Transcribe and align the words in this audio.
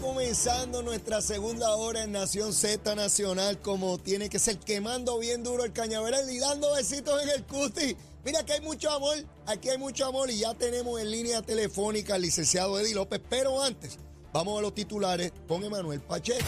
comenzando 0.00 0.82
nuestra 0.82 1.20
segunda 1.20 1.74
hora 1.76 2.04
en 2.04 2.12
Nación 2.12 2.52
Z 2.52 2.94
Nacional, 2.94 3.60
como 3.60 3.98
tiene 3.98 4.28
que 4.28 4.38
ser, 4.38 4.58
quemando 4.58 5.18
bien 5.18 5.42
duro 5.42 5.64
el 5.64 5.72
cañaveral 5.72 6.30
y 6.30 6.38
dando 6.38 6.72
besitos 6.74 7.22
en 7.22 7.28
el 7.28 7.44
cuti. 7.44 7.96
Mira 8.24 8.44
que 8.44 8.54
hay 8.54 8.60
mucho 8.60 8.90
amor, 8.90 9.16
aquí 9.46 9.68
hay 9.68 9.78
mucho 9.78 10.06
amor 10.06 10.30
y 10.30 10.38
ya 10.38 10.54
tenemos 10.54 11.00
en 11.00 11.10
línea 11.10 11.42
telefónica 11.42 12.14
al 12.14 12.22
licenciado 12.22 12.78
Eddie 12.80 12.94
López. 12.94 13.20
Pero 13.28 13.62
antes, 13.62 13.98
vamos 14.32 14.58
a 14.58 14.62
los 14.62 14.74
titulares 14.74 15.32
con 15.46 15.62
Emanuel 15.64 16.00
Pacheco. 16.00 16.46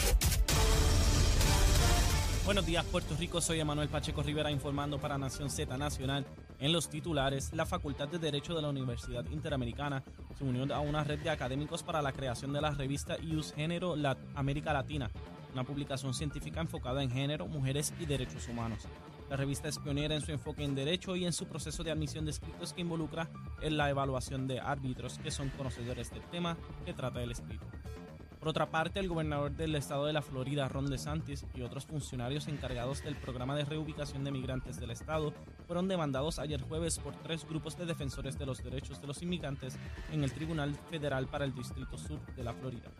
Buenos 2.45 2.65
días, 2.65 2.83
Puerto 2.83 3.15
Rico. 3.15 3.39
Soy 3.39 3.61
Emanuel 3.61 3.87
Pacheco 3.87 4.21
Rivera 4.21 4.51
informando 4.51 4.99
para 4.99 5.17
Nación 5.17 5.49
Z 5.49 5.77
Nacional. 5.77 6.25
En 6.59 6.73
los 6.73 6.89
titulares, 6.89 7.53
la 7.53 7.65
Facultad 7.65 8.09
de 8.09 8.19
Derecho 8.19 8.53
de 8.53 8.61
la 8.61 8.67
Universidad 8.67 9.23
Interamericana 9.31 10.03
se 10.37 10.43
unió 10.43 10.75
a 10.75 10.81
una 10.81 11.05
red 11.05 11.19
de 11.19 11.29
académicos 11.29 11.83
para 11.83 12.01
la 12.01 12.11
creación 12.11 12.51
de 12.51 12.59
la 12.59 12.71
revista 12.71 13.17
IUS 13.17 13.53
Género 13.53 13.95
Lat 13.95 14.17
América 14.35 14.73
Latina, 14.73 15.09
una 15.53 15.63
publicación 15.63 16.13
científica 16.13 16.59
enfocada 16.59 17.01
en 17.01 17.11
género, 17.11 17.47
mujeres 17.47 17.93
y 17.97 18.05
derechos 18.05 18.49
humanos. 18.49 18.89
La 19.29 19.37
revista 19.37 19.69
es 19.69 19.79
pionera 19.79 20.13
en 20.13 20.21
su 20.21 20.33
enfoque 20.33 20.65
en 20.65 20.75
derecho 20.75 21.15
y 21.15 21.25
en 21.25 21.31
su 21.31 21.45
proceso 21.47 21.81
de 21.81 21.91
admisión 21.91 22.25
de 22.25 22.31
escritos 22.31 22.73
que 22.73 22.81
involucra 22.81 23.29
en 23.61 23.77
la 23.77 23.89
evaluación 23.89 24.47
de 24.47 24.59
árbitros 24.59 25.17
que 25.19 25.31
son 25.31 25.47
conocedores 25.51 26.11
del 26.11 26.23
tema 26.23 26.57
que 26.85 26.93
trata 26.93 27.23
el 27.23 27.31
escrito. 27.31 27.65
Por 28.43 28.49
otra 28.49 28.69
parte, 28.69 28.99
el 28.99 29.07
gobernador 29.07 29.55
del 29.55 29.73
estado 29.73 30.05
de 30.05 30.11
la 30.11 30.21
Florida, 30.21 30.67
Ron 30.67 30.89
DeSantis, 30.89 31.45
y 31.55 31.61
otros 31.61 31.85
funcionarios 31.85 32.49
encargados 32.49 33.01
del 33.01 33.15
programa 33.15 33.55
de 33.55 33.63
reubicación 33.63 34.25
de 34.25 34.33
migrantes 34.33 34.81
del 34.81 34.91
estado 34.91 35.33
fueron 35.65 35.87
demandados 35.87 36.39
ayer 36.39 36.61
jueves 36.61 36.99
por 36.99 37.15
tres 37.15 37.47
grupos 37.47 37.77
de 37.77 37.85
defensores 37.85 38.37
de 38.37 38.45
los 38.45 38.61
derechos 38.61 38.99
de 38.99 39.07
los 39.07 39.21
inmigrantes 39.21 39.77
en 40.11 40.25
el 40.25 40.33
Tribunal 40.33 40.75
Federal 40.91 41.27
para 41.27 41.45
el 41.45 41.55
Distrito 41.55 41.97
Sur 41.97 42.19
de 42.35 42.43
la 42.43 42.51
Florida. 42.51 42.91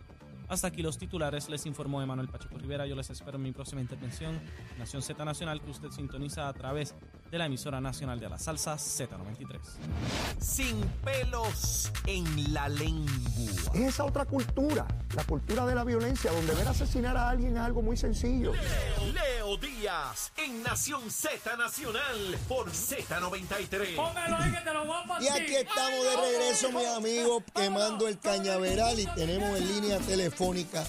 Hasta 0.47 0.67
aquí 0.67 0.81
los 0.81 0.97
titulares, 0.97 1.49
les 1.49 1.65
informó 1.65 2.01
Emanuel 2.01 2.29
Pacheco 2.29 2.57
Rivera. 2.57 2.87
Yo 2.87 2.95
les 2.95 3.09
espero 3.09 3.35
en 3.35 3.43
mi 3.43 3.51
próxima 3.51 3.81
intervención, 3.81 4.39
Nación 4.79 5.01
Z 5.01 5.25
Nacional, 5.25 5.59
que 5.61 5.71
usted 5.71 5.89
sintoniza 5.89 6.47
a 6.47 6.53
través 6.53 6.95
de 7.33 7.39
la 7.39 7.47
emisora 7.47 7.81
nacional 7.81 8.19
de 8.19 8.29
la 8.29 8.37
salsa 8.37 8.75
Z93. 8.75 9.59
Sin 10.39 10.79
pelos 11.03 11.91
en 12.05 12.53
la 12.53 12.69
lengua. 12.69 13.11
Es 13.73 13.81
esa 13.95 14.05
otra 14.05 14.25
cultura, 14.25 14.85
la 15.15 15.23
cultura 15.23 15.65
de 15.65 15.73
la 15.73 15.83
violencia, 15.83 16.31
donde 16.31 16.53
ver 16.53 16.67
asesinar 16.67 17.17
a 17.17 17.29
alguien 17.29 17.57
es 17.57 17.63
algo 17.63 17.81
muy 17.81 17.97
sencillo. 17.97 18.53
Leo 18.53 19.57
Díaz 19.57 20.31
en 20.37 20.61
Nación 20.61 21.09
Z 21.09 21.57
Nacional 21.57 22.37
por 22.47 22.69
Z93. 22.69 23.95
Y 25.19 25.27
aquí 25.27 25.55
estamos 25.55 26.03
de 26.03 26.15
regreso, 26.15 26.71
mis 26.71 26.87
amigos, 26.87 27.43
quemando 27.55 28.07
el 28.07 28.19
cañaveral 28.19 28.99
y 28.99 29.07
tenemos 29.07 29.57
en 29.57 29.67
línea 29.69 29.97
telefónica 29.97 30.85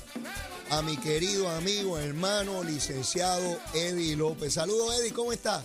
a 0.71 0.83
mi 0.83 0.99
querido 0.99 1.49
amigo, 1.49 1.97
hermano, 1.97 2.63
licenciado 2.63 3.59
Eddie 3.73 4.15
López. 4.15 4.53
Saludos, 4.53 5.01
Eddie, 5.01 5.15
¿cómo 5.15 5.33
estás? 5.33 5.65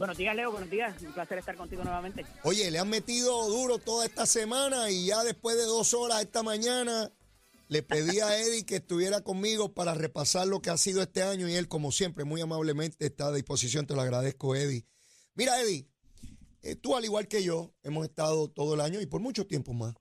Buenos 0.00 0.16
días, 0.16 0.34
Leo. 0.34 0.50
Buenos 0.50 0.70
días. 0.70 0.94
Un 1.02 1.12
placer 1.12 1.36
estar 1.36 1.54
contigo 1.56 1.84
nuevamente. 1.84 2.24
Oye, 2.44 2.70
le 2.70 2.78
han 2.78 2.88
metido 2.88 3.46
duro 3.50 3.76
toda 3.76 4.06
esta 4.06 4.24
semana 4.24 4.90
y 4.90 5.04
ya 5.04 5.22
después 5.24 5.58
de 5.58 5.64
dos 5.64 5.92
horas 5.92 6.22
esta 6.22 6.42
mañana 6.42 7.12
le 7.68 7.82
pedí 7.82 8.18
a 8.20 8.34
Eddie 8.40 8.64
que 8.64 8.76
estuviera 8.76 9.20
conmigo 9.20 9.74
para 9.74 9.92
repasar 9.92 10.46
lo 10.46 10.62
que 10.62 10.70
ha 10.70 10.78
sido 10.78 11.02
este 11.02 11.22
año 11.22 11.50
y 11.50 11.54
él, 11.54 11.68
como 11.68 11.92
siempre, 11.92 12.24
muy 12.24 12.40
amablemente 12.40 13.04
está 13.04 13.26
a 13.26 13.32
disposición. 13.32 13.86
Te 13.86 13.94
lo 13.94 14.00
agradezco, 14.00 14.56
Eddie. 14.56 14.86
Mira, 15.34 15.60
Eddie, 15.60 15.86
eh, 16.62 16.76
tú 16.76 16.96
al 16.96 17.04
igual 17.04 17.28
que 17.28 17.42
yo 17.42 17.74
hemos 17.82 18.06
estado 18.06 18.48
todo 18.48 18.72
el 18.72 18.80
año 18.80 19.02
y 19.02 19.06
por 19.06 19.20
mucho 19.20 19.46
tiempo 19.46 19.74
más 19.74 19.94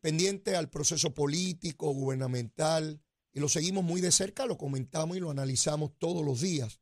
pendiente 0.00 0.56
al 0.56 0.70
proceso 0.70 1.14
político, 1.14 1.92
gubernamental 1.92 3.00
y 3.32 3.38
lo 3.38 3.48
seguimos 3.48 3.84
muy 3.84 4.00
de 4.00 4.10
cerca, 4.10 4.44
lo 4.46 4.58
comentamos 4.58 5.16
y 5.16 5.20
lo 5.20 5.30
analizamos 5.30 5.92
todos 5.98 6.24
los 6.26 6.40
días. 6.40 6.79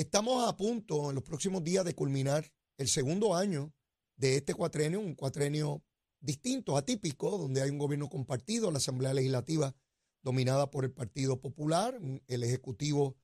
Estamos 0.00 0.48
a 0.48 0.56
punto 0.56 1.10
en 1.10 1.14
los 1.14 1.22
próximos 1.22 1.62
días 1.62 1.84
de 1.84 1.94
culminar 1.94 2.50
el 2.78 2.88
segundo 2.88 3.36
año 3.36 3.74
de 4.16 4.36
este 4.36 4.54
cuatrenio, 4.54 4.98
un 4.98 5.14
cuatrenio 5.14 5.84
distinto, 6.20 6.78
atípico, 6.78 7.36
donde 7.36 7.60
hay 7.60 7.68
un 7.68 7.76
gobierno 7.76 8.08
compartido, 8.08 8.70
la 8.70 8.78
Asamblea 8.78 9.12
Legislativa 9.12 9.76
dominada 10.22 10.70
por 10.70 10.86
el 10.86 10.90
Partido 10.90 11.42
Popular, 11.42 12.00
el 12.28 12.42
Ejecutivo 12.42 13.18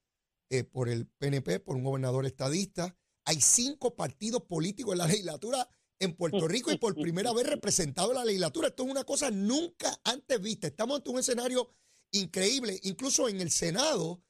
eh, 0.51 0.65
por 0.65 0.91
el 0.91 1.07
PNP, 1.07 1.61
por 1.61 1.77
un 1.77 1.85
gobernador 1.85 2.27
estadista. 2.27 2.95
Hay 3.25 3.41
cinco 3.41 3.97
partidos 3.97 4.43
políticos 4.43 4.93
en 4.93 4.99
la 4.99 5.07
legislatura 5.07 5.67
en 5.99 6.15
Puerto 6.15 6.47
Rico 6.47 6.71
y 6.73 6.77
por 6.77 6.95
primera 7.01 7.33
vez 7.33 7.47
representado 7.47 8.11
en 8.11 8.17
la 8.17 8.25
legislatura. 8.27 8.69
Esto 8.69 8.85
es 8.85 8.91
una 8.91 9.05
cosa 9.05 9.31
nunca 9.31 9.99
antes 10.05 10.39
vista. 10.43 10.67
Estamos 10.67 10.99
ante 10.99 11.09
un 11.09 11.21
escenario 11.21 11.71
increíble. 12.11 12.79
Incluso 12.83 13.31
en 13.31 13.41
el 13.41 13.51
Senado, 13.51 14.26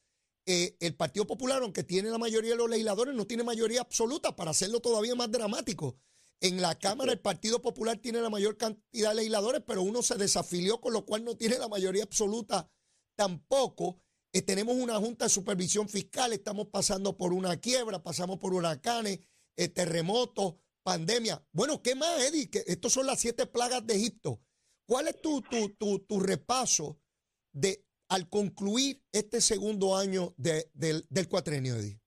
eh, 0.47 0.77
el 0.79 0.95
Partido 0.95 1.27
Popular, 1.27 1.63
aunque 1.63 1.83
tiene 1.83 2.09
la 2.09 2.19
mayoría 2.19 2.53
de 2.53 2.57
los 2.57 2.71
legisladores, 2.71 3.15
no 3.15 3.27
tiene 3.27 3.43
mayoría 3.43 3.81
absoluta 3.81 4.37
para 4.37 4.53
hacerlo 4.53 4.81
todavía 4.81 5.17
más 5.17 5.31
dramático. 5.31 5.99
En 6.41 6.61
la 6.63 6.79
Cámara 6.79 7.13
el 7.13 7.21
Partido 7.21 7.61
Popular 7.61 7.97
tiene 7.99 8.21
la 8.21 8.31
mayor 8.31 8.57
cantidad 8.57 9.11
de 9.11 9.17
legisladores, 9.17 9.63
pero 9.67 9.83
uno 9.83 10.03
se 10.03 10.17
desafilió, 10.17 10.81
con 10.81 10.93
lo 10.93 11.05
cual 11.05 11.25
no 11.25 11.37
tiene 11.37 11.59
la 11.59 11.69
mayoría 11.69 12.05
absoluta 12.05 12.71
tampoco. 13.17 14.01
Eh, 14.33 14.43
tenemos 14.43 14.77
una 14.77 14.99
Junta 14.99 15.25
de 15.25 15.31
Supervisión 15.31 15.89
Fiscal, 15.89 16.33
estamos 16.33 16.69
pasando 16.69 17.17
por 17.17 17.33
una 17.33 17.57
quiebra, 17.57 18.03
pasamos 18.03 18.39
por 18.39 18.53
huracanes, 18.53 19.21
eh, 19.57 19.69
terremotos, 19.69 20.57
pandemia. 20.83 21.45
Bueno, 21.53 21.83
¿qué 21.83 21.95
más, 21.95 22.23
Eddie? 22.23 22.51
Que 22.51 22.63
estos 22.67 22.93
son 22.93 23.07
las 23.07 23.19
siete 23.19 23.47
plagas 23.47 23.85
de 23.87 23.97
Egipto. 23.97 24.41
¿Cuál 24.87 25.09
es 25.09 25.21
tu, 25.21 25.41
tu, 25.43 25.71
tu, 25.71 26.01
tu 26.01 26.21
repaso 26.21 27.01
de 27.53 27.86
al 28.09 28.29
concluir 28.29 28.97
este 29.13 29.41
segundo 29.41 29.97
año 29.97 30.33
de, 30.37 30.65
del, 30.75 31.03
del 31.11 31.29
cuatrenio, 31.29 31.75
Eddie? 31.75 31.99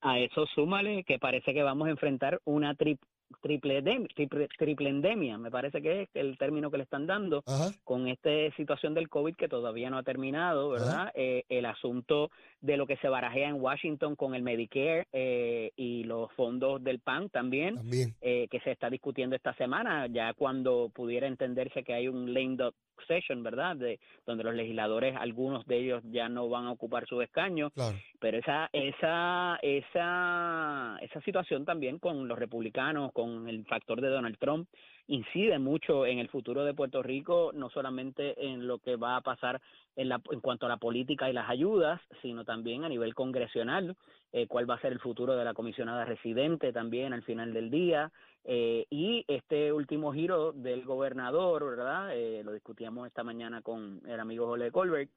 A 0.00 0.18
eso 0.18 0.46
súmale 0.54 1.04
que 1.04 1.18
parece 1.18 1.52
que 1.52 1.62
vamos 1.62 1.88
a 1.88 1.90
enfrentar 1.90 2.40
una 2.44 2.74
tri- 2.76 2.98
triple, 3.42 3.82
triple, 4.14 4.48
triple 4.56 4.88
endemia, 4.88 5.36
me 5.38 5.50
parece 5.50 5.82
que 5.82 6.02
es 6.02 6.08
el 6.14 6.38
término 6.38 6.70
que 6.70 6.78
le 6.78 6.84
están 6.84 7.06
dando, 7.06 7.42
Ajá. 7.46 7.70
con 7.84 8.06
esta 8.08 8.30
situación 8.56 8.94
del 8.94 9.08
COVID 9.08 9.34
que 9.34 9.48
todavía 9.48 9.90
no 9.90 9.98
ha 9.98 10.02
terminado, 10.02 10.70
¿verdad? 10.70 11.10
Eh, 11.14 11.44
el 11.48 11.66
asunto 11.66 12.30
de 12.60 12.76
lo 12.76 12.86
que 12.86 12.96
se 12.98 13.08
barajea 13.08 13.48
en 13.48 13.60
Washington 13.60 14.16
con 14.16 14.34
el 14.34 14.42
Medicare 14.42 15.06
eh, 15.12 15.72
y 15.76 16.04
los 16.04 16.32
fondos 16.34 16.82
del 16.82 17.00
PAN 17.00 17.28
también. 17.28 17.74
También. 17.74 18.14
eh, 18.20 18.46
que 18.50 18.60
se 18.60 18.70
está 18.70 18.88
discutiendo 18.88 19.36
esta 19.36 19.54
semana, 19.56 20.06
ya 20.06 20.32
cuando 20.34 20.90
pudiera 20.94 21.26
entenderse 21.26 21.82
que 21.84 21.94
hay 21.94 22.08
un 22.08 22.32
lame 22.32 22.56
duck 22.56 22.74
session, 23.06 23.42
¿verdad? 23.42 23.76
De, 23.76 23.98
donde 24.26 24.44
los 24.44 24.54
legisladores, 24.54 25.16
algunos 25.16 25.66
de 25.66 25.78
ellos 25.78 26.02
ya 26.10 26.28
no 26.28 26.48
van 26.48 26.66
a 26.66 26.72
ocupar 26.72 27.06
sus 27.06 27.22
escaños, 27.22 27.72
Claro. 27.72 27.96
pero 28.20 28.38
esa, 28.38 28.68
esa, 28.72 29.58
esa, 29.62 30.98
esa 31.00 31.20
situación 31.22 31.64
también 31.64 31.98
con 31.98 32.28
los 32.28 32.38
republicanos, 32.38 33.12
con 33.12 33.48
el 33.48 33.64
factor 33.66 34.00
de 34.00 34.08
Donald 34.08 34.38
Trump, 34.38 34.68
incide 35.08 35.58
mucho 35.58 36.06
en 36.06 36.18
el 36.18 36.28
futuro 36.28 36.64
de 36.64 36.74
Puerto 36.74 37.02
Rico, 37.02 37.50
no 37.54 37.70
solamente 37.70 38.46
en 38.46 38.66
lo 38.66 38.78
que 38.78 38.96
va 38.96 39.16
a 39.16 39.20
pasar 39.22 39.60
en, 39.96 40.08
la, 40.08 40.20
en 40.30 40.40
cuanto 40.40 40.66
a 40.66 40.68
la 40.68 40.76
política 40.76 41.28
y 41.28 41.32
las 41.32 41.50
ayudas, 41.50 42.00
sino 42.22 42.44
también 42.44 42.84
a 42.84 42.88
nivel 42.88 43.14
congresional, 43.14 43.96
eh, 44.32 44.46
cuál 44.46 44.68
va 44.68 44.74
a 44.74 44.80
ser 44.80 44.92
el 44.92 45.00
futuro 45.00 45.34
de 45.34 45.44
la 45.44 45.54
comisionada 45.54 46.04
residente 46.04 46.72
también 46.72 47.12
al 47.12 47.22
final 47.22 47.52
del 47.52 47.70
día, 47.70 48.12
eh, 48.44 48.86
y 48.90 49.24
este 49.28 49.72
último 49.72 50.12
giro 50.12 50.52
del 50.52 50.84
gobernador, 50.84 51.64
¿verdad? 51.68 52.16
Eh, 52.16 52.42
lo 52.44 52.52
discutíamos 52.52 53.06
esta 53.06 53.24
mañana 53.24 53.62
con 53.62 54.00
el 54.06 54.20
amigo 54.20 54.46
Jole 54.46 54.70
Colbert, 54.70 55.10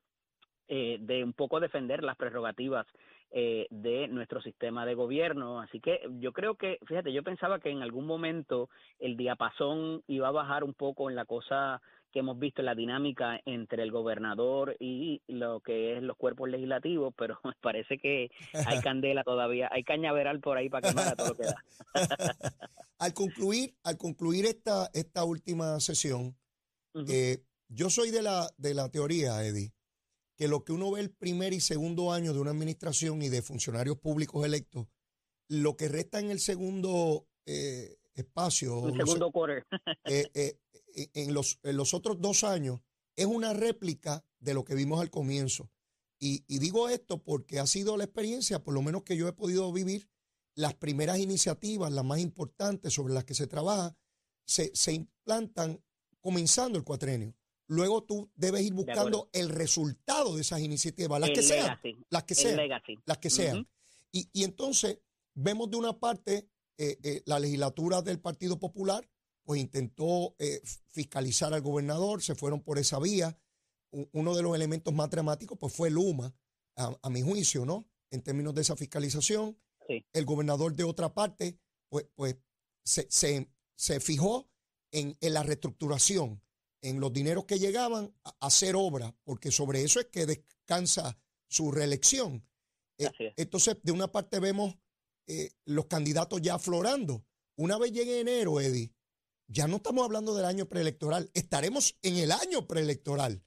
eh, 0.73 0.99
de 1.01 1.21
un 1.21 1.33
poco 1.33 1.59
defender 1.59 2.01
las 2.01 2.15
prerrogativas 2.15 2.87
eh, 3.31 3.67
de 3.69 4.07
nuestro 4.09 4.41
sistema 4.41 4.85
de 4.85 4.93
gobierno. 4.93 5.61
Así 5.61 5.79
que 5.79 6.01
yo 6.19 6.33
creo 6.33 6.55
que, 6.55 6.79
fíjate, 6.85 7.13
yo 7.13 7.23
pensaba 7.23 7.59
que 7.59 7.69
en 7.69 7.81
algún 7.81 8.05
momento 8.05 8.69
el 8.99 9.15
diapasón 9.15 10.03
iba 10.07 10.27
a 10.27 10.31
bajar 10.31 10.63
un 10.63 10.73
poco 10.73 11.09
en 11.09 11.15
la 11.15 11.25
cosa 11.25 11.81
que 12.11 12.19
hemos 12.19 12.37
visto 12.37 12.61
en 12.61 12.65
la 12.65 12.75
dinámica 12.75 13.39
entre 13.45 13.83
el 13.83 13.91
gobernador 13.91 14.75
y 14.79 15.21
lo 15.27 15.61
que 15.61 15.95
es 15.95 16.03
los 16.03 16.17
cuerpos 16.17 16.49
legislativos, 16.49 17.13
pero 17.17 17.39
me 17.45 17.53
parece 17.61 17.97
que 17.97 18.29
hay 18.53 18.81
candela 18.83 19.23
todavía, 19.23 19.69
hay 19.71 19.83
cañaveral 19.83 20.39
por 20.41 20.57
ahí 20.57 20.69
para 20.69 20.89
quemar 20.89 21.07
a 21.07 21.15
todo 21.15 21.29
lo 21.29 21.35
que 21.35 21.43
da. 21.43 21.63
al 22.99 23.13
concluir, 23.13 23.75
al 23.83 23.97
concluir 23.97 24.45
esta, 24.45 24.89
esta 24.93 25.23
última 25.23 25.79
sesión, 25.79 26.35
eh, 27.07 27.37
yo 27.69 27.89
soy 27.89 28.11
de 28.11 28.21
la, 28.21 28.49
de 28.57 28.73
la 28.73 28.89
teoría, 28.89 29.43
Eddie, 29.45 29.71
que 30.41 30.47
lo 30.47 30.63
que 30.63 30.71
uno 30.71 30.89
ve 30.89 31.01
el 31.01 31.11
primer 31.11 31.53
y 31.53 31.61
segundo 31.61 32.11
año 32.11 32.33
de 32.33 32.39
una 32.39 32.49
administración 32.49 33.21
y 33.21 33.29
de 33.29 33.43
funcionarios 33.43 33.99
públicos 33.99 34.43
electos, 34.43 34.87
lo 35.47 35.77
que 35.77 35.87
resta 35.87 36.19
en 36.19 36.31
el 36.31 36.39
segundo 36.39 37.27
eh, 37.45 37.99
espacio, 38.15 38.89
no 38.91 39.05
sé, 39.05 39.19
eh, 40.05 40.31
eh, 40.33 40.57
eh, 40.95 41.09
en, 41.13 41.35
los, 41.35 41.59
en 41.61 41.77
los 41.77 41.93
otros 41.93 42.19
dos 42.21 42.43
años, 42.43 42.79
es 43.15 43.27
una 43.27 43.53
réplica 43.53 44.25
de 44.39 44.55
lo 44.55 44.63
que 44.63 44.73
vimos 44.73 44.99
al 44.99 45.11
comienzo. 45.11 45.69
Y, 46.17 46.43
y 46.47 46.57
digo 46.57 46.89
esto 46.89 47.21
porque 47.21 47.59
ha 47.59 47.67
sido 47.67 47.95
la 47.95 48.05
experiencia, 48.05 48.63
por 48.63 48.73
lo 48.73 48.81
menos 48.81 49.03
que 49.03 49.17
yo 49.17 49.27
he 49.27 49.33
podido 49.33 49.71
vivir, 49.71 50.09
las 50.55 50.73
primeras 50.73 51.19
iniciativas, 51.19 51.91
las 51.91 52.03
más 52.03 52.17
importantes 52.17 52.93
sobre 52.93 53.13
las 53.13 53.25
que 53.25 53.35
se 53.35 53.45
trabaja, 53.45 53.95
se, 54.43 54.71
se 54.73 54.93
implantan 54.93 55.83
comenzando 56.19 56.79
el 56.79 56.83
cuatrenio. 56.83 57.35
Luego 57.71 58.03
tú 58.03 58.29
debes 58.35 58.63
ir 58.63 58.73
buscando 58.73 59.29
el 59.31 59.47
resultado 59.47 60.35
de 60.35 60.41
esas 60.41 60.59
iniciativas, 60.59 61.21
las 61.21 61.29
que 61.29 61.41
sean, 61.41 61.79
las 62.09 62.23
que 62.25 62.35
sean, 62.35 62.69
las 63.05 63.17
que 63.17 63.29
sean. 63.29 63.67
y, 64.11 64.29
y, 64.33 64.43
entonces 64.43 64.99
vemos 65.33 65.71
de 65.71 65.77
una 65.77 65.97
parte 65.97 66.49
eh, 66.77 66.97
eh, 67.01 67.21
la 67.25 67.39
legislatura 67.39 68.01
del 68.01 68.19
Partido 68.19 68.59
Popular, 68.59 69.09
pues 69.43 69.61
intentó 69.61 70.35
eh, 70.37 70.61
fiscalizar 70.89 71.53
al 71.53 71.61
gobernador, 71.61 72.21
se 72.21 72.35
fueron 72.35 72.61
por 72.61 72.77
esa 72.77 72.99
vía. 72.99 73.39
uno 74.11 74.35
de 74.35 74.43
los 74.43 74.53
elementos 74.53 74.93
más 74.93 75.09
dramáticos, 75.09 75.57
pues 75.57 75.73
fue 75.73 75.89
Luma, 75.89 76.35
a, 76.75 77.09
mi 77.09 77.21
juicio, 77.21 77.65
¿no? 77.65 77.87
En 78.09 78.21
términos 78.21 78.53
de 78.53 78.61
esa 78.61 78.75
fiscalización. 78.75 79.57
El 80.11 80.25
gobernador 80.25 80.73
de 80.73 80.83
otra 80.83 81.13
parte, 81.13 81.57
pues, 81.89 82.05
pues 82.15 82.37
se, 82.83 83.07
se, 83.09 83.49
se 83.75 83.99
fijó 83.99 84.49
en, 84.91 85.17
en 85.21 85.33
la 85.33 85.43
reestructuración 85.43 86.41
en 86.81 86.99
los 86.99 87.13
dineros 87.13 87.45
que 87.45 87.59
llegaban 87.59 88.13
a 88.23 88.47
hacer 88.47 88.75
obra, 88.75 89.15
porque 89.23 89.51
sobre 89.51 89.83
eso 89.83 89.99
es 89.99 90.07
que 90.07 90.25
descansa 90.25 91.17
su 91.47 91.71
reelección. 91.71 92.45
Eh, 92.97 93.09
entonces, 93.37 93.77
de 93.83 93.91
una 93.91 94.11
parte 94.11 94.39
vemos 94.39 94.75
eh, 95.27 95.51
los 95.65 95.85
candidatos 95.85 96.41
ya 96.41 96.55
aflorando. 96.55 97.25
Una 97.55 97.77
vez 97.77 97.91
llegue 97.91 98.19
enero, 98.19 98.59
Eddie, 98.59 98.93
ya 99.47 99.67
no 99.67 99.77
estamos 99.77 100.03
hablando 100.03 100.33
del 100.35 100.45
año 100.45 100.67
preelectoral, 100.67 101.29
estaremos 101.33 101.97
en 102.01 102.17
el 102.17 102.31
año 102.31 102.67
preelectoral. 102.67 103.43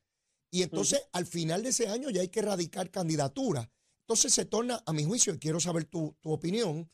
Y 0.50 0.62
entonces, 0.62 1.02
al 1.12 1.26
final 1.26 1.62
de 1.62 1.70
ese 1.70 1.88
año 1.88 2.10
ya 2.10 2.20
hay 2.20 2.28
que 2.28 2.40
erradicar 2.40 2.90
candidatura. 2.90 3.70
Entonces 4.04 4.34
se 4.34 4.44
torna, 4.44 4.82
a 4.86 4.92
mi 4.92 5.04
juicio, 5.04 5.34
y 5.34 5.38
quiero 5.38 5.58
saber 5.60 5.86
tu, 5.86 6.16
opinión, 6.22 6.90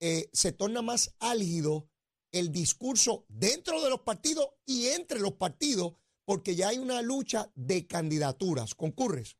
eh, 0.00 0.30
se 0.32 0.50
torna 0.50 0.82
más 0.82 1.14
álgido 1.20 1.88
el 2.34 2.50
discurso 2.50 3.24
dentro 3.28 3.80
de 3.80 3.90
los 3.90 4.00
partidos 4.00 4.48
y 4.66 4.88
entre 4.88 5.20
los 5.20 5.34
partidos, 5.34 5.94
porque 6.24 6.56
ya 6.56 6.68
hay 6.68 6.78
una 6.78 7.00
lucha 7.00 7.50
de 7.54 7.86
candidaturas. 7.86 8.74
¿Concurres? 8.74 9.36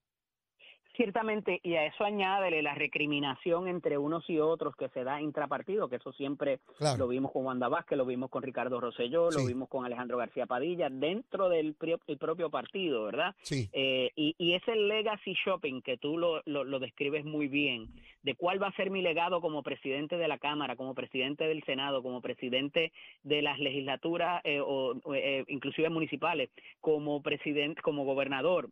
Ciertamente, 0.96 1.61
y 1.64 1.75
a 1.75 1.87
eso 1.87 2.05
añádele 2.05 2.62
la 2.62 2.75
recriminación 2.75 3.67
entre 3.67 3.99
unos 3.99 4.31
y 4.31 4.38
otros 4.38 4.76
que 4.76 4.88
se 4.91 5.02
da 5.02 5.20
intrapartido, 5.20 5.88
que 5.88 5.96
eso 5.96 6.12
siempre 6.12 6.61
lo 6.96 7.08
vimos 7.08 7.32
con 7.32 7.44
Wanda 7.46 7.67
Vázquez, 7.67 7.99
lo 7.99 8.06
vimos 8.06 8.31
con 8.31 8.44
Ricardo 8.44 8.81
Rosselló, 8.81 9.29
lo 9.32 9.44
vimos 9.44 9.69
con 9.69 9.85
Alejandro 9.85 10.19
García 10.19 10.46
Padilla, 10.46 10.88
dentro 10.91 11.49
del 11.49 11.75
propio 11.75 12.49
partido, 12.49 13.05
¿verdad? 13.05 13.35
Sí. 13.43 13.69
Eh, 13.73 14.12
y, 14.14 14.37
y 14.38 14.55
ese 14.55 14.76
legacy 14.76 15.35
shopping 15.44 15.82
que 15.82 15.96
tú 15.96 16.17
lo, 16.17 16.43
lo, 16.46 16.79
describes 16.79 17.25
muy 17.25 17.49
bien, 17.49 17.88
de 18.23 18.37
cuál 18.37 18.62
va 18.62 18.69
a 18.69 18.76
ser 18.76 18.91
mi 18.91 19.02
legado 19.02 19.41
como 19.41 19.64
presidente 19.64 20.17
de 20.17 20.29
la 20.29 20.38
Cámara, 20.38 20.76
como 20.76 20.94
presidente 20.94 21.44
del 21.49 21.64
Senado, 21.64 22.05
como 22.05 22.20
presidente 22.20 22.93
de 23.25 23.43
las 23.43 23.58
legislaturas 23.58 24.43
eh, 24.44 24.61
o 24.61 24.94
eh, 25.12 25.44
inclusive 25.49 25.91
municipales, 25.91 26.50
como 26.81 27.20
presidente, 27.20 27.82
como 27.82 28.05
gobernador, 28.05 28.70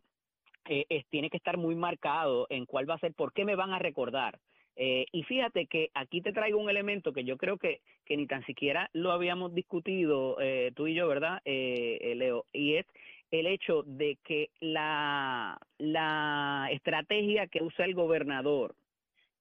eh, 0.65 1.03
tiene 1.09 1.29
que 1.29 1.37
estar 1.37 1.57
muy 1.57 1.75
marcado 1.75 2.47
en 2.49 2.65
cuál 2.65 2.89
va 2.89 2.95
a 2.95 2.99
ser, 2.99 3.13
por 3.13 3.33
qué 3.33 3.45
me 3.45 3.55
van 3.55 3.71
a 3.71 3.79
recordar. 3.79 4.39
Eh, 4.75 5.05
y 5.11 5.23
fíjate 5.23 5.67
que 5.67 5.91
aquí 5.93 6.21
te 6.21 6.33
traigo 6.33 6.57
un 6.57 6.69
elemento 6.69 7.13
que 7.13 7.23
yo 7.23 7.37
creo 7.37 7.57
que, 7.57 7.81
que 8.05 8.17
ni 8.17 8.25
tan 8.25 8.43
siquiera 8.45 8.89
lo 8.93 9.11
habíamos 9.11 9.53
discutido 9.53 10.37
eh, 10.39 10.71
tú 10.75 10.87
y 10.87 10.95
yo, 10.95 11.07
¿verdad, 11.07 11.41
Leo? 11.45 12.45
Y 12.53 12.75
es 12.75 12.85
el 13.29 13.47
hecho 13.47 13.83
de 13.83 14.17
que 14.23 14.49
la, 14.59 15.59
la 15.77 16.69
estrategia 16.71 17.47
que 17.47 17.61
usa 17.63 17.85
el 17.85 17.93
gobernador 17.93 18.75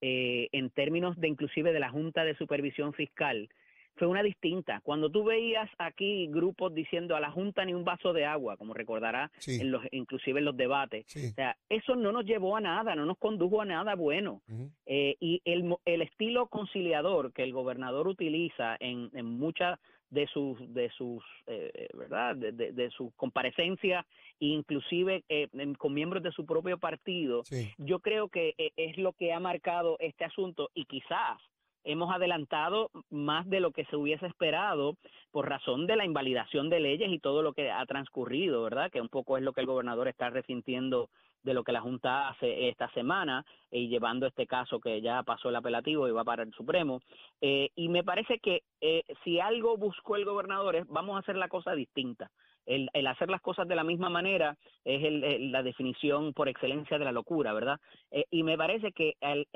en 0.05 0.71
términos 0.71 1.17
de 1.21 1.29
inclusive 1.29 1.73
de 1.73 1.79
la 1.79 1.91
Junta 1.91 2.25
de 2.25 2.35
Supervisión 2.35 2.93
Fiscal, 2.93 3.49
fue 3.97 4.09
una 4.09 4.23
distinta. 4.23 4.81
Cuando 4.83 5.11
tú 5.11 5.25
veías 5.25 5.69
aquí 5.79 6.27
grupos 6.29 6.75
diciendo 6.75 7.17
a 7.17 7.21
la 7.21 7.31
Junta 7.31 7.65
ni 7.65 7.75
un 7.75 7.85
vaso 7.85 8.13
de 8.13 8.25
agua, 8.25 8.57
como 8.57 8.75
recordará, 8.75 9.31
en 9.47 9.71
los, 9.71 9.83
inclusive 9.91 10.39
en 10.39 10.45
los 10.45 10.57
debates, 10.57 11.05
o 11.07 11.35
sea, 11.35 11.57
eso 11.69 11.97
no 11.97 12.13
nos 12.13 12.25
llevó 12.25 12.57
a 12.57 12.61
nada, 12.61 12.95
no 12.95 13.07
nos 13.07 13.19
condujo 13.19 13.61
a 13.61 13.65
nada 13.65 13.95
bueno. 13.95 14.43
Eh, 14.87 15.17
y 15.21 15.41
el, 15.45 15.75
el 15.85 16.03
estilo 16.03 16.47
conciliador 16.47 17.33
que 17.33 17.43
el 17.43 17.53
gobernador 17.53 18.09
utiliza 18.09 18.77
en, 18.81 19.11
en 19.15 19.27
muchas 19.27 19.79
de 20.11 20.27
sus 20.27 20.59
de 20.75 20.91
sus 20.91 21.25
eh, 21.47 21.89
verdad 21.95 22.37
de, 22.37 22.53
de, 22.53 22.91
sus 22.91 23.15
comparecencias 23.15 24.05
inclusive 24.41 25.25
eh, 25.31 25.49
con 25.79 25.95
miembros 25.95 26.23
de 26.23 26.31
su 26.33 26.45
propio 26.45 26.77
partido 26.77 27.43
yo 27.79 27.99
creo 28.01 28.29
que 28.29 28.55
es 28.77 28.99
lo 28.99 29.15
que 29.15 29.33
ha 29.33 29.41
marcado 29.41 29.97
este 30.01 30.27
asunto 30.27 30.69
y 30.75 30.85
quizás 30.85 31.41
hemos 31.85 32.15
adelantado 32.15 32.91
más 33.11 33.49
de 33.49 33.61
lo 33.61 33.73
que 33.73 33.85
se 33.87 33.97
hubiese 33.97 34.27
esperado 34.27 34.97
por 35.31 35.49
razón 35.49 35.87
de 35.87 35.97
la 35.97 36.05
invalidación 36.05 36.71
de 36.71 36.81
leyes 36.81 37.11
y 37.11 37.19
todo 37.19 37.43
lo 37.43 37.53
que 37.53 37.71
ha 37.71 37.85
transcurrido, 37.87 38.63
¿verdad? 38.63 38.91
Que 38.91 39.01
un 39.01 39.09
poco 39.09 39.37
es 39.37 39.43
lo 39.43 39.53
que 39.53 39.61
el 39.61 39.67
gobernador 39.67 40.09
está 40.09 40.31
resintiendo 40.31 41.09
de 41.43 41.55
lo 41.55 41.65
que 41.65 41.73
la 41.73 41.81
Junta 41.81 42.29
hace 42.29 42.69
esta 42.69 42.89
semana 42.91 43.45
y 43.71 43.89
llevando 43.89 44.27
este 44.27 44.47
caso 44.47 44.81
que 44.81 45.01
ya 45.01 45.23
pasó 45.23 45.49
el 45.49 45.57
apelativo 45.57 46.07
y 46.07 46.13
va 46.13 46.25
para 46.25 46.43
el 46.43 46.53
Supremo. 46.53 47.01
Eh, 47.41 47.71
y 47.75 47.89
me 47.89 48.05
parece 48.05 48.39
que 48.39 48.63
eh, 48.81 49.03
si 49.25 49.41
algo 49.41 49.77
buscó 49.77 50.17
el 50.17 50.25
gobernador 50.25 50.77
es 50.77 50.87
vamos 50.87 51.17
a 51.17 51.21
hacer 51.21 51.37
la 51.37 51.49
cosa 51.49 51.75
distinta 51.75 52.31
el, 52.67 52.89
el, 52.93 53.07
hacer 53.07 53.29
las 53.29 53.41
cosas 53.41 53.67
de 53.67 53.75
la 53.75 53.85
misma 53.85 54.09
manera 54.09 54.57
es 54.85 55.03
el, 55.05 55.53
la 55.53 55.63
definición 55.63 56.33
por 56.33 56.49
excelencia 56.49 56.99
de 56.99 57.05
la 57.05 57.13
locura, 57.13 57.53
¿verdad? 57.53 57.81
Eh, 58.11 58.25
y 58.31 58.43
me 58.43 58.57
parece 58.57 58.93
que 58.93 59.17
él, 59.21 59.47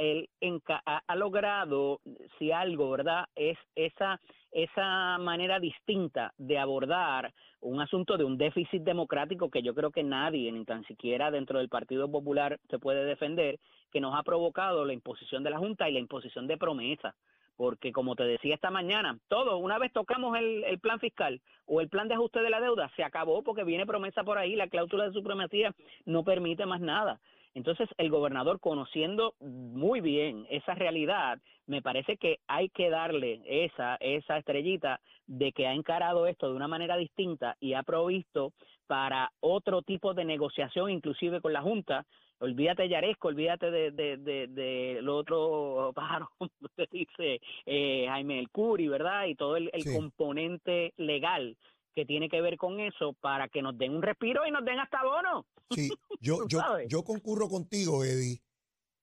ha, 0.86 1.16
logrado, 1.16 2.00
si 2.38 2.52
algo, 2.52 2.90
¿verdad? 2.90 3.26
Es 3.34 3.58
esa, 3.74 4.20
esa 4.52 5.18
manera 5.18 5.58
distinta 5.60 6.32
de 6.38 6.58
abordar 6.58 7.32
un 7.60 7.80
asunto 7.80 8.16
de 8.16 8.24
un 8.24 8.38
déficit 8.38 8.82
democrático 8.82 9.50
que 9.50 9.62
yo 9.62 9.74
creo 9.74 9.90
que 9.90 10.02
nadie, 10.02 10.50
ni 10.52 10.64
tan 10.64 10.84
siquiera 10.84 11.30
dentro 11.30 11.58
del 11.58 11.68
Partido 11.68 12.10
Popular, 12.10 12.58
se 12.68 12.78
puede 12.78 13.04
defender, 13.04 13.58
que 13.92 14.00
nos 14.00 14.14
ha 14.18 14.22
provocado 14.22 14.84
la 14.84 14.92
imposición 14.92 15.42
de 15.42 15.50
la 15.50 15.58
Junta 15.58 15.88
y 15.88 15.92
la 15.92 16.00
imposición 16.00 16.46
de 16.46 16.58
promesas 16.58 17.14
porque 17.56 17.92
como 17.92 18.16
te 18.16 18.24
decía 18.24 18.54
esta 18.54 18.70
mañana, 18.70 19.18
todo, 19.28 19.58
una 19.58 19.78
vez 19.78 19.92
tocamos 19.92 20.36
el, 20.38 20.64
el, 20.64 20.78
plan 20.78 21.00
fiscal 21.00 21.40
o 21.66 21.80
el 21.80 21.88
plan 21.88 22.08
de 22.08 22.14
ajuste 22.14 22.40
de 22.40 22.50
la 22.50 22.60
deuda, 22.60 22.90
se 22.96 23.04
acabó 23.04 23.42
porque 23.42 23.64
viene 23.64 23.86
promesa 23.86 24.24
por 24.24 24.38
ahí, 24.38 24.56
la 24.56 24.68
cláusula 24.68 25.04
de 25.04 25.12
supremacía 25.12 25.74
no 26.04 26.24
permite 26.24 26.66
más 26.66 26.80
nada. 26.80 27.18
Entonces, 27.56 27.88
el 27.96 28.10
gobernador, 28.10 28.60
conociendo 28.60 29.32
muy 29.40 30.02
bien 30.02 30.46
esa 30.50 30.74
realidad, 30.74 31.38
me 31.66 31.80
parece 31.80 32.18
que 32.18 32.38
hay 32.46 32.68
que 32.68 32.90
darle 32.90 33.40
esa, 33.46 33.96
esa 34.00 34.36
estrellita 34.36 35.00
de 35.26 35.52
que 35.52 35.66
ha 35.66 35.72
encarado 35.72 36.26
esto 36.26 36.50
de 36.50 36.54
una 36.54 36.68
manera 36.68 36.98
distinta 36.98 37.56
y 37.58 37.72
ha 37.72 37.82
provisto 37.82 38.52
para 38.86 39.32
otro 39.40 39.80
tipo 39.80 40.12
de 40.12 40.26
negociación, 40.26 40.90
inclusive 40.90 41.40
con 41.40 41.54
la 41.54 41.62
Junta, 41.62 42.04
olvídate 42.38 42.82
de 42.82 42.88
Yaresco, 42.88 43.28
olvídate 43.28 43.70
de, 43.70 43.90
de, 43.90 44.16
de, 44.16 44.46
de 44.48 44.98
lo 45.02 45.16
otro 45.16 45.92
pájaro, 45.94 46.28
usted 46.60 46.88
dice, 46.90 47.40
eh, 47.64 48.06
Jaime 48.08 48.38
El 48.38 48.50
Curi, 48.50 48.88
¿verdad? 48.88 49.26
Y 49.26 49.34
todo 49.34 49.56
el, 49.56 49.70
componente 49.94 50.92
legal 50.96 51.56
que 51.94 52.04
tiene 52.04 52.28
que 52.28 52.42
ver 52.42 52.56
con 52.58 52.78
eso 52.80 53.14
para 53.14 53.48
que 53.48 53.62
nos 53.62 53.76
den 53.78 53.94
un 53.94 54.02
respiro 54.02 54.46
y 54.46 54.50
nos 54.50 54.64
den 54.64 54.78
hasta 54.78 55.02
bono. 55.02 55.46
Sí, 55.70 55.90
yo, 56.20 56.46
yo, 56.48 56.60
yo 56.88 57.04
concurro 57.04 57.48
contigo, 57.48 58.04
Eddie, 58.04 58.42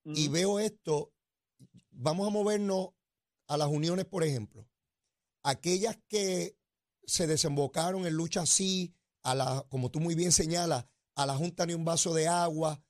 y 0.06 0.28
veo 0.28 0.60
esto, 0.60 1.12
vamos 1.92 2.28
a 2.28 2.32
movernos 2.32 2.90
a 3.48 3.58
las 3.58 3.68
uniones, 3.68 4.06
por 4.06 4.24
ejemplo, 4.24 4.68
aquellas 5.44 5.98
que 6.08 6.56
se 7.06 7.28
desembocaron 7.28 8.06
en 8.06 8.14
lucha 8.14 8.42
así, 8.42 8.94
a 9.24 9.36
la, 9.36 9.66
como 9.70 9.90
tú 9.90 10.00
muy 10.00 10.16
bien 10.16 10.32
señalas, 10.32 10.86
a 11.16 11.26
la 11.26 11.36
Junta 11.36 11.66
ni 11.66 11.74
un 11.74 11.86
vaso 11.86 12.14
de 12.14 12.28
agua, 12.28 12.82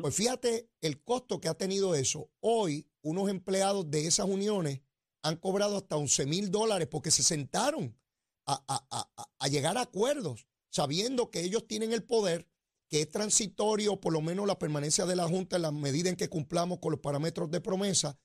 pues 0.00 0.14
fíjate 0.14 0.70
el 0.80 1.02
costo 1.02 1.40
que 1.40 1.48
ha 1.48 1.54
tenido 1.54 1.94
eso. 1.94 2.30
Hoy, 2.40 2.88
unos 3.02 3.28
empleados 3.30 3.90
de 3.90 4.06
esas 4.06 4.26
uniones 4.26 4.80
han 5.22 5.36
cobrado 5.36 5.76
hasta 5.76 5.96
11 5.96 6.26
mil 6.26 6.50
dólares 6.50 6.88
porque 6.90 7.10
se 7.10 7.22
sentaron 7.22 7.96
a, 8.46 9.48
llegar 9.48 9.76
a 9.76 9.82
acuerdos, 9.82 10.46
sabiendo 10.70 11.30
que 11.30 11.42
ellos 11.42 11.66
tienen 11.66 11.92
el 11.92 12.02
poder, 12.02 12.48
que 12.88 13.02
es 13.02 13.10
transitorio, 13.10 14.00
por 14.00 14.12
lo 14.12 14.22
menos 14.22 14.46
la 14.46 14.58
permanencia 14.58 15.04
de 15.04 15.16
la 15.16 15.28
Junta 15.28 15.56
en 15.56 15.62
la 15.62 15.72
medida 15.72 16.08
en 16.08 16.16
que 16.16 16.28
cumplamos 16.28 16.78
con 16.78 16.92
los 16.92 17.00
parámetros 17.00 17.50
de 17.50 17.60
promesa. 17.60 18.18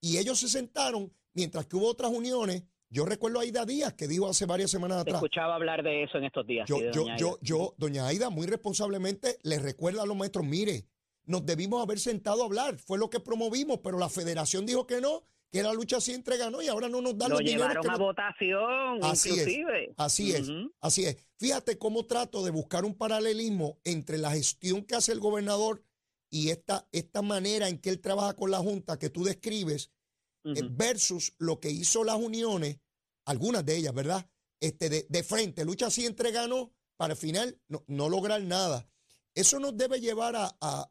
Y 0.00 0.18
ellos 0.18 0.40
se 0.40 0.48
sentaron, 0.48 1.12
mientras 1.34 1.66
que 1.66 1.76
hubo 1.76 1.88
otras 1.88 2.10
uniones 2.10 2.62
yo 2.88 3.04
recuerdo 3.04 3.40
a 3.40 3.42
Aida 3.42 3.64
Díaz 3.66 3.94
que 3.94 4.06
dijo 4.06 4.28
hace 4.28 4.46
varias 4.46 4.70
semanas 4.70 4.98
atrás. 4.98 5.16
Escuchaba 5.16 5.56
hablar 5.56 5.82
de 5.82 6.04
eso 6.04 6.18
en 6.18 6.24
estos 6.24 6.46
días. 6.46 6.68
Yo, 6.68 6.78
yo, 6.92 7.06
yo, 7.16 7.38
yo, 7.40 7.74
doña 7.78 8.06
Aida, 8.06 8.30
muy 8.30 8.46
responsablemente 8.46 9.38
le 9.42 9.58
recuerda 9.58 10.02
a 10.02 10.06
los 10.06 10.16
maestros, 10.16 10.44
mire, 10.44 10.86
nos 11.26 11.44
debimos 11.44 11.82
haber 11.82 11.98
sentado 12.00 12.42
a 12.42 12.46
hablar, 12.46 12.78
fue 12.78 12.98
lo 12.98 13.10
que 13.10 13.20
promovimos, 13.20 13.80
pero 13.82 13.98
la 13.98 14.08
federación 14.08 14.64
dijo 14.66 14.86
que 14.86 15.00
no, 15.00 15.24
que 15.50 15.62
la 15.62 15.72
lucha 15.72 16.00
sí 16.00 16.12
entrega 16.12 16.50
no 16.50 16.60
y 16.62 16.68
ahora 16.68 16.88
no 16.88 17.00
nos 17.00 17.16
dan 17.18 17.30
lo 17.30 17.40
los 17.40 17.44
llevaron 17.50 17.88
a 17.90 17.96
votación, 17.96 19.02
así 19.02 19.30
inclusive. 19.30 19.84
Es, 19.84 19.90
así 19.96 20.32
es, 20.32 20.48
así 20.80 21.04
es. 21.04 21.16
Fíjate 21.38 21.78
cómo 21.78 22.06
trato 22.06 22.44
de 22.44 22.50
buscar 22.50 22.84
un 22.84 22.94
paralelismo 22.94 23.78
entre 23.84 24.18
la 24.18 24.30
gestión 24.32 24.82
que 24.82 24.94
hace 24.96 25.12
el 25.12 25.20
gobernador 25.20 25.82
y 26.30 26.50
esta, 26.50 26.88
esta 26.92 27.22
manera 27.22 27.68
en 27.68 27.78
que 27.78 27.90
él 27.90 28.00
trabaja 28.00 28.34
con 28.34 28.50
la 28.50 28.58
Junta 28.58 28.98
que 28.98 29.10
tú 29.10 29.24
describes, 29.24 29.90
eh, 30.44 30.62
versus 30.70 31.34
lo 31.38 31.58
que 31.60 31.70
hizo 31.70 32.04
las 32.04 32.16
uniones, 32.16 32.78
algunas 33.24 33.64
de 33.64 33.76
ellas, 33.76 33.94
¿verdad? 33.94 34.28
Este, 34.60 34.88
de, 34.88 35.06
de 35.08 35.22
frente, 35.22 35.64
lucha 35.64 35.90
sí 35.90 36.06
entrega 36.06 36.46
no, 36.46 36.72
para 36.96 37.12
al 37.12 37.18
final 37.18 37.58
no, 37.68 37.84
no 37.88 38.08
lograr 38.08 38.40
nada. 38.42 38.88
Eso 39.34 39.58
nos 39.58 39.76
debe 39.76 40.00
llevar 40.00 40.34
a, 40.36 40.56
a- 40.60 40.90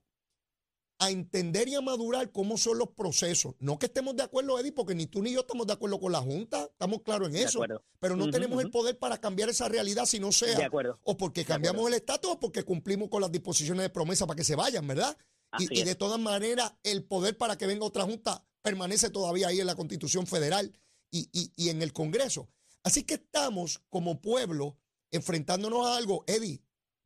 a 0.99 1.11
entender 1.11 1.67
y 1.67 1.75
a 1.75 1.81
madurar 1.81 2.31
cómo 2.31 2.57
son 2.57 2.77
los 2.77 2.89
procesos. 2.89 3.55
No 3.59 3.77
que 3.77 3.87
estemos 3.87 4.15
de 4.15 4.23
acuerdo, 4.23 4.57
Eddie, 4.59 4.71
porque 4.71 4.95
ni 4.95 5.07
tú 5.07 5.21
ni 5.21 5.33
yo 5.33 5.41
estamos 5.41 5.67
de 5.67 5.73
acuerdo 5.73 5.99
con 5.99 6.11
la 6.11 6.21
Junta, 6.21 6.63
estamos 6.71 7.01
claros 7.01 7.27
en 7.27 7.33
De 7.33 7.43
eso, 7.43 7.59
acuerdo. 7.59 7.83
pero 7.99 8.15
no 8.15 8.29
tenemos 8.29 8.63
el 8.63 8.71
poder 8.71 8.97
para 8.97 9.19
cambiar 9.19 9.49
esa 9.49 9.67
realidad 9.67 10.05
si 10.05 10.19
no 10.19 10.27
De 10.27 10.33
sea 10.33 10.65
acuerdo. 10.65 10.99
o 11.03 11.17
porque 11.17 11.43
cambiamos 11.43 11.85
el 11.87 11.95
estatus 11.95 12.31
o 12.31 12.39
porque 12.39 12.63
cumplimos 12.63 13.09
con 13.09 13.21
las 13.21 13.31
disposiciones 13.31 13.83
de 13.83 13.89
promesa 13.89 14.25
para 14.25 14.37
que 14.37 14.43
se 14.45 14.55
vayan, 14.55 14.87
¿verdad? 14.87 15.17
Y, 15.59 15.83
de 15.83 15.95
todas 15.95 16.19
maneras, 16.19 16.73
el 16.83 17.03
poder 17.05 17.37
para 17.37 17.57
que 17.57 17.65
venga 17.67 17.85
otra 17.85 18.03
junta 18.03 18.45
permanece 18.61 19.09
todavía 19.09 19.47
ahí 19.49 19.59
en 19.61 19.67
la 19.67 19.75
Constitución 19.75 20.27
Federal 20.27 20.73
y, 21.11 21.29
y- 21.31 21.51
y 21.55 21.69
en 21.69 21.81
el 21.81 21.93
Congreso. 21.93 22.49
Así 22.83 23.03
que 23.03 23.13
estamos 23.15 23.81
como 23.89 24.21
pueblo 24.21 24.77
enfrentándonos 25.11 25.87
a 25.87 25.95
algo, 25.97 26.23
Eddie, 26.27 26.61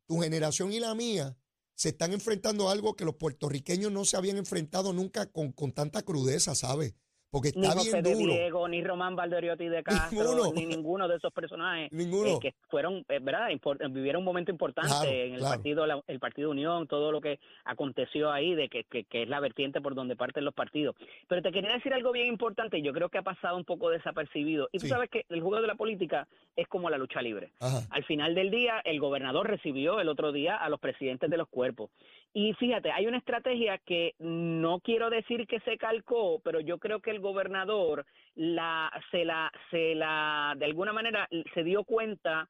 tu 0.06 0.20
generación 0.20 0.72
y 0.72 0.80
la 0.80 0.94
mía 0.94 1.36
se 1.80 1.88
están 1.88 2.12
enfrentando 2.12 2.68
a 2.68 2.72
algo 2.72 2.94
que 2.94 3.06
los 3.06 3.14
puertorriqueños 3.14 3.90
no 3.90 4.04
se 4.04 4.18
habían 4.18 4.36
enfrentado 4.36 4.92
nunca 4.92 5.32
con, 5.32 5.50
con 5.50 5.72
tanta 5.72 6.02
crudeza, 6.02 6.54
¿sabes? 6.54 6.92
Porque 7.30 7.52
Ni 7.54 7.62
está 7.66 7.78
José 7.78 7.90
bien 7.92 8.02
de 8.04 8.14
duro. 8.14 8.32
Diego, 8.32 8.68
ni 8.68 8.82
Román 8.82 9.14
Valderiotti 9.14 9.68
de 9.68 9.82
Castro, 10.10 10.18
Ninguno. 10.34 10.52
ni 10.52 10.66
ninguno 10.66 11.06
de 11.06 11.16
esos 11.16 11.32
personajes 11.32 11.92
Ninguno. 11.92 12.28
eh, 12.28 12.38
que 12.40 12.54
fueron, 12.68 13.04
eh, 13.08 13.20
¿verdad? 13.20 13.50
Impor- 13.50 13.78
vivieron 13.92 14.20
un 14.20 14.24
momento 14.24 14.50
importante 14.50 14.88
Claro, 14.90 15.10
en 15.10 15.32
el 15.34 15.38
claro. 15.38 15.54
partido 15.54 15.86
la- 15.86 16.02
el 16.08 16.18
partido 16.18 16.50
Unión, 16.50 16.88
todo 16.88 17.12
lo 17.12 17.20
que 17.20 17.38
aconteció 17.64 18.32
ahí, 18.32 18.54
de 18.56 18.68
que, 18.68 18.82
que, 18.84 19.04
que 19.04 19.22
es 19.22 19.28
la 19.28 19.38
vertiente 19.38 19.80
por 19.80 19.94
donde 19.94 20.16
parten 20.16 20.44
los 20.44 20.54
partidos. 20.54 20.96
Pero 21.28 21.40
te 21.42 21.52
quería 21.52 21.72
decir 21.72 21.94
algo 21.94 22.10
bien 22.10 22.26
importante, 22.26 22.82
yo 22.82 22.92
creo 22.92 23.08
que 23.08 23.18
ha 23.18 23.22
pasado 23.22 23.56
un 23.56 23.64
poco 23.64 23.90
desapercibido. 23.90 24.68
Y 24.72 24.78
tú 24.78 24.86
Sí. 24.86 24.88
sabes 24.88 25.08
que 25.08 25.24
el 25.28 25.40
juego 25.40 25.60
de 25.60 25.68
la 25.68 25.76
política 25.76 26.26
es 26.56 26.66
como 26.66 26.90
la 26.90 26.98
lucha 26.98 27.22
libre. 27.22 27.52
Ajá. 27.60 27.86
Al 27.90 28.04
final 28.04 28.34
del 28.34 28.50
día, 28.50 28.80
el 28.84 28.98
gobernador 28.98 29.46
recibió 29.48 30.00
el 30.00 30.08
otro 30.08 30.32
día 30.32 30.56
a 30.56 30.68
los 30.68 30.80
presidentes 30.80 31.30
de 31.30 31.36
los 31.36 31.48
cuerpos. 31.48 31.90
Y 32.32 32.52
fíjate, 32.54 32.92
hay 32.92 33.06
una 33.08 33.18
estrategia 33.18 33.78
que 33.78 34.14
no 34.18 34.78
quiero 34.80 35.10
decir 35.10 35.46
que 35.48 35.58
se 35.60 35.76
calcó, 35.76 36.40
pero 36.44 36.60
yo 36.60 36.78
creo 36.78 37.00
que 37.00 37.10
el 37.10 37.18
gobernador 37.20 38.06
la, 38.36 38.90
se 39.10 39.24
la, 39.24 39.50
se 39.70 39.96
la, 39.96 40.54
de 40.56 40.64
alguna 40.66 40.92
manera 40.92 41.28
se 41.54 41.64
dio 41.64 41.82
cuenta, 41.82 42.48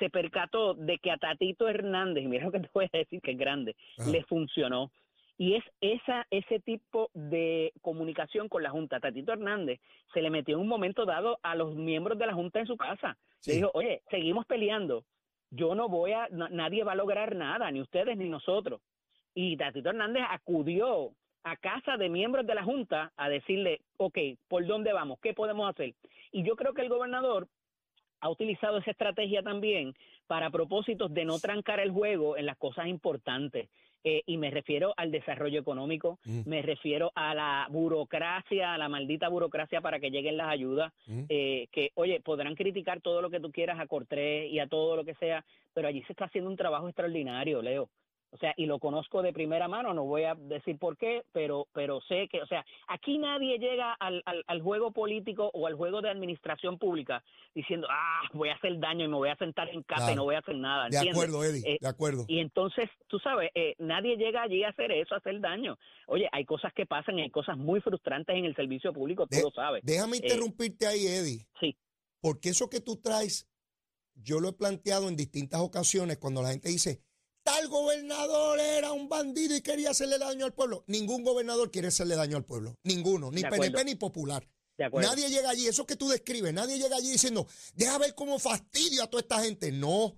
se 0.00 0.10
percató 0.10 0.74
de 0.74 0.98
que 0.98 1.12
a 1.12 1.16
Tatito 1.16 1.68
Hernández, 1.68 2.24
y 2.24 2.28
mira 2.28 2.44
lo 2.46 2.50
que 2.52 2.60
te 2.60 2.70
voy 2.74 2.86
a 2.92 2.98
decir 2.98 3.20
que 3.20 3.30
es 3.32 3.38
grande, 3.38 3.76
Ajá. 3.98 4.10
le 4.10 4.24
funcionó. 4.24 4.90
Y 5.38 5.54
es 5.54 5.64
esa, 5.80 6.26
ese 6.30 6.58
tipo 6.60 7.10
de 7.14 7.72
comunicación 7.80 8.48
con 8.48 8.62
la 8.62 8.70
Junta. 8.70 9.00
Tatito 9.00 9.32
Hernández 9.32 9.80
se 10.12 10.20
le 10.22 10.28
metió 10.28 10.56
en 10.56 10.60
un 10.60 10.68
momento 10.68 11.06
dado 11.06 11.38
a 11.42 11.54
los 11.54 11.74
miembros 11.76 12.18
de 12.18 12.26
la 12.26 12.34
Junta 12.34 12.58
en 12.60 12.66
su 12.66 12.76
casa. 12.76 13.16
Sí. 13.38 13.52
Le 13.52 13.56
dijo, 13.58 13.70
oye, 13.74 14.02
seguimos 14.10 14.44
peleando. 14.44 15.04
Yo 15.50 15.74
no 15.74 15.88
voy 15.88 16.12
a, 16.12 16.28
na- 16.30 16.50
nadie 16.50 16.84
va 16.84 16.92
a 16.92 16.96
lograr 16.96 17.34
nada, 17.36 17.70
ni 17.70 17.80
ustedes 17.80 18.18
ni 18.18 18.28
nosotros. 18.28 18.82
Y 19.34 19.56
Tatito 19.56 19.90
Hernández 19.90 20.22
acudió 20.28 21.12
a 21.44 21.56
casa 21.56 21.96
de 21.96 22.08
miembros 22.08 22.46
de 22.46 22.54
la 22.54 22.64
Junta 22.64 23.12
a 23.16 23.28
decirle, 23.28 23.80
ok, 23.96 24.18
¿por 24.48 24.66
dónde 24.66 24.92
vamos? 24.92 25.18
¿Qué 25.22 25.32
podemos 25.32 25.68
hacer? 25.70 25.94
Y 26.32 26.42
yo 26.42 26.56
creo 26.56 26.74
que 26.74 26.82
el 26.82 26.88
gobernador 26.88 27.48
ha 28.20 28.28
utilizado 28.28 28.78
esa 28.78 28.90
estrategia 28.90 29.42
también 29.42 29.94
para 30.26 30.50
propósitos 30.50 31.12
de 31.14 31.24
no 31.24 31.38
trancar 31.38 31.80
el 31.80 31.90
juego 31.90 32.36
en 32.36 32.44
las 32.46 32.58
cosas 32.58 32.86
importantes. 32.88 33.68
Eh, 34.02 34.22
y 34.26 34.38
me 34.38 34.50
refiero 34.50 34.94
al 34.96 35.10
desarrollo 35.10 35.60
económico, 35.60 36.18
Mm. 36.24 36.42
me 36.48 36.62
refiero 36.62 37.12
a 37.14 37.34
la 37.34 37.66
burocracia, 37.70 38.72
a 38.74 38.78
la 38.78 38.88
maldita 38.88 39.28
burocracia 39.28 39.82
para 39.82 40.00
que 40.00 40.10
lleguen 40.10 40.38
las 40.38 40.48
ayudas, 40.48 40.92
Mm. 41.06 41.24
eh, 41.28 41.66
que, 41.70 41.90
oye, 41.94 42.20
podrán 42.20 42.54
criticar 42.54 43.00
todo 43.02 43.20
lo 43.20 43.28
que 43.30 43.40
tú 43.40 43.50
quieras 43.52 43.78
a 43.78 43.86
Cortés 43.86 44.50
y 44.50 44.58
a 44.58 44.66
todo 44.66 44.96
lo 44.96 45.04
que 45.04 45.14
sea, 45.16 45.44
pero 45.74 45.88
allí 45.88 46.02
se 46.04 46.12
está 46.12 46.26
haciendo 46.26 46.48
un 46.50 46.56
trabajo 46.56 46.88
extraordinario, 46.88 47.60
Leo. 47.60 47.90
O 48.32 48.38
sea, 48.38 48.54
y 48.56 48.66
lo 48.66 48.78
conozco 48.78 49.22
de 49.22 49.32
primera 49.32 49.66
mano, 49.66 49.92
no 49.92 50.04
voy 50.04 50.22
a 50.22 50.36
decir 50.36 50.78
por 50.78 50.96
qué, 50.96 51.24
pero, 51.32 51.66
pero 51.72 52.00
sé 52.02 52.28
que, 52.30 52.40
o 52.40 52.46
sea, 52.46 52.64
aquí 52.86 53.18
nadie 53.18 53.58
llega 53.58 53.92
al, 53.94 54.22
al, 54.24 54.44
al 54.46 54.62
juego 54.62 54.92
político 54.92 55.50
o 55.52 55.66
al 55.66 55.74
juego 55.74 56.00
de 56.00 56.10
administración 56.10 56.78
pública 56.78 57.24
diciendo, 57.56 57.88
ah, 57.90 58.20
voy 58.32 58.50
a 58.50 58.54
hacer 58.54 58.78
daño 58.78 59.04
y 59.04 59.08
me 59.08 59.16
voy 59.16 59.30
a 59.30 59.36
sentar 59.36 59.68
en 59.70 59.82
casa 59.82 60.02
Claro. 60.02 60.12
y 60.12 60.16
no 60.16 60.24
voy 60.24 60.36
a 60.36 60.38
hacer 60.38 60.54
nada. 60.54 60.88
De 60.88 61.10
acuerdo, 61.10 61.42
Eddie, 61.42 61.62
Eh, 61.74 61.78
de 61.80 61.88
acuerdo. 61.88 62.24
Y 62.28 62.38
entonces, 62.38 62.88
tú 63.08 63.18
sabes, 63.18 63.50
eh, 63.56 63.74
nadie 63.78 64.16
llega 64.16 64.42
allí 64.42 64.62
a 64.62 64.68
hacer 64.68 64.92
eso, 64.92 65.16
a 65.16 65.18
hacer 65.18 65.40
daño. 65.40 65.76
Oye, 66.06 66.28
hay 66.30 66.44
cosas 66.44 66.72
que 66.72 66.86
pasan, 66.86 67.18
hay 67.18 67.30
cosas 67.30 67.56
muy 67.58 67.80
frustrantes 67.80 68.36
en 68.36 68.44
el 68.44 68.54
servicio 68.54 68.92
público, 68.92 69.26
tú 69.26 69.36
De- 69.38 69.42
lo 69.42 69.50
sabes. 69.50 69.82
Déjame 69.84 70.18
Eh, 70.18 70.20
interrumpirte 70.22 70.86
ahí, 70.86 71.04
Eddie. 71.04 71.46
sí. 71.58 71.76
Porque 72.20 72.50
eso 72.50 72.70
que 72.70 72.80
tú 72.80 72.94
traes, 73.02 73.48
yo 74.14 74.38
lo 74.38 74.50
he 74.50 74.52
planteado 74.52 75.08
en 75.08 75.16
distintas 75.16 75.60
ocasiones 75.62 76.18
cuando 76.18 76.42
la 76.42 76.50
gente 76.50 76.68
dice, 76.68 77.00
tal 77.50 77.68
gobernador 77.68 78.60
era 78.60 78.92
un 78.92 79.08
bandido 79.08 79.56
y 79.56 79.60
quería 79.60 79.90
hacerle 79.90 80.18
daño 80.18 80.44
al 80.44 80.52
pueblo. 80.52 80.84
Ningún 80.86 81.24
gobernador 81.24 81.70
quiere 81.70 81.88
hacerle 81.88 82.14
daño 82.16 82.36
al 82.36 82.44
pueblo. 82.44 82.76
Ninguno, 82.84 83.30
ni 83.30 83.42
PNP 83.42 83.84
ni 83.84 83.94
popular. 83.96 84.46
Nadie 84.92 85.28
llega 85.28 85.50
allí, 85.50 85.66
eso 85.66 85.84
que 85.86 85.96
tú 85.96 86.08
describes, 86.08 86.54
nadie 86.54 86.78
llega 86.78 86.96
allí 86.96 87.10
diciendo, 87.10 87.46
deja 87.74 87.98
ver 87.98 88.14
cómo 88.14 88.38
fastidio 88.38 89.02
a 89.02 89.08
toda 89.08 89.20
esta 89.20 89.42
gente. 89.42 89.72
No, 89.72 90.16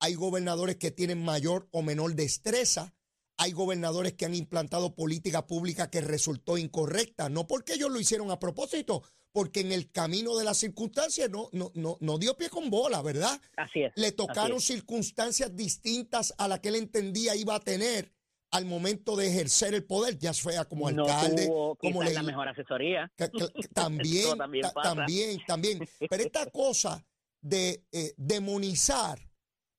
hay 0.00 0.14
gobernadores 0.14 0.76
que 0.76 0.90
tienen 0.90 1.22
mayor 1.22 1.68
o 1.70 1.82
menor 1.82 2.14
destreza. 2.14 2.92
Hay 3.36 3.52
gobernadores 3.52 4.14
que 4.14 4.26
han 4.26 4.34
implantado 4.34 4.94
política 4.94 5.46
pública 5.46 5.90
que 5.90 6.00
resultó 6.00 6.58
incorrecta, 6.58 7.28
no 7.28 7.46
porque 7.46 7.74
ellos 7.74 7.90
lo 7.90 8.00
hicieron 8.00 8.30
a 8.30 8.38
propósito, 8.38 9.02
porque 9.32 9.60
en 9.60 9.72
el 9.72 9.90
camino 9.90 10.36
de 10.36 10.44
las 10.44 10.58
circunstancias 10.58 11.30
no, 11.30 11.48
no, 11.52 11.70
no, 11.74 11.96
no 12.00 12.18
dio 12.18 12.36
pie 12.36 12.48
con 12.50 12.68
bola, 12.70 13.00
¿verdad? 13.02 13.40
Así 13.56 13.82
es. 13.82 13.92
Le 13.96 14.12
tocaron 14.12 14.60
circunstancias 14.60 15.54
distintas 15.54 16.34
a 16.38 16.48
las 16.48 16.60
que 16.60 16.68
él 16.70 16.74
entendía 16.76 17.34
iba 17.36 17.54
a 17.54 17.60
tener 17.60 18.12
al 18.52 18.64
momento 18.64 19.14
de 19.14 19.28
ejercer 19.28 19.74
el 19.74 19.84
poder, 19.84 20.18
ya 20.18 20.34
sea 20.34 20.64
como 20.64 20.90
no 20.90 21.04
alcalde, 21.04 21.46
tuvo 21.46 21.76
como 21.76 22.00
quizás 22.00 22.14
la 22.14 22.22
mejor 22.24 22.48
asesoría. 22.48 23.12
que- 23.16 23.30
que- 23.30 23.52
que 23.52 23.68
también, 23.74 24.36
también 24.36 24.66
también, 24.82 25.40
también. 25.46 25.88
Pero 26.08 26.22
esta 26.24 26.46
cosa 26.50 27.06
de 27.40 27.84
eh, 27.92 28.12
demonizar 28.16 29.18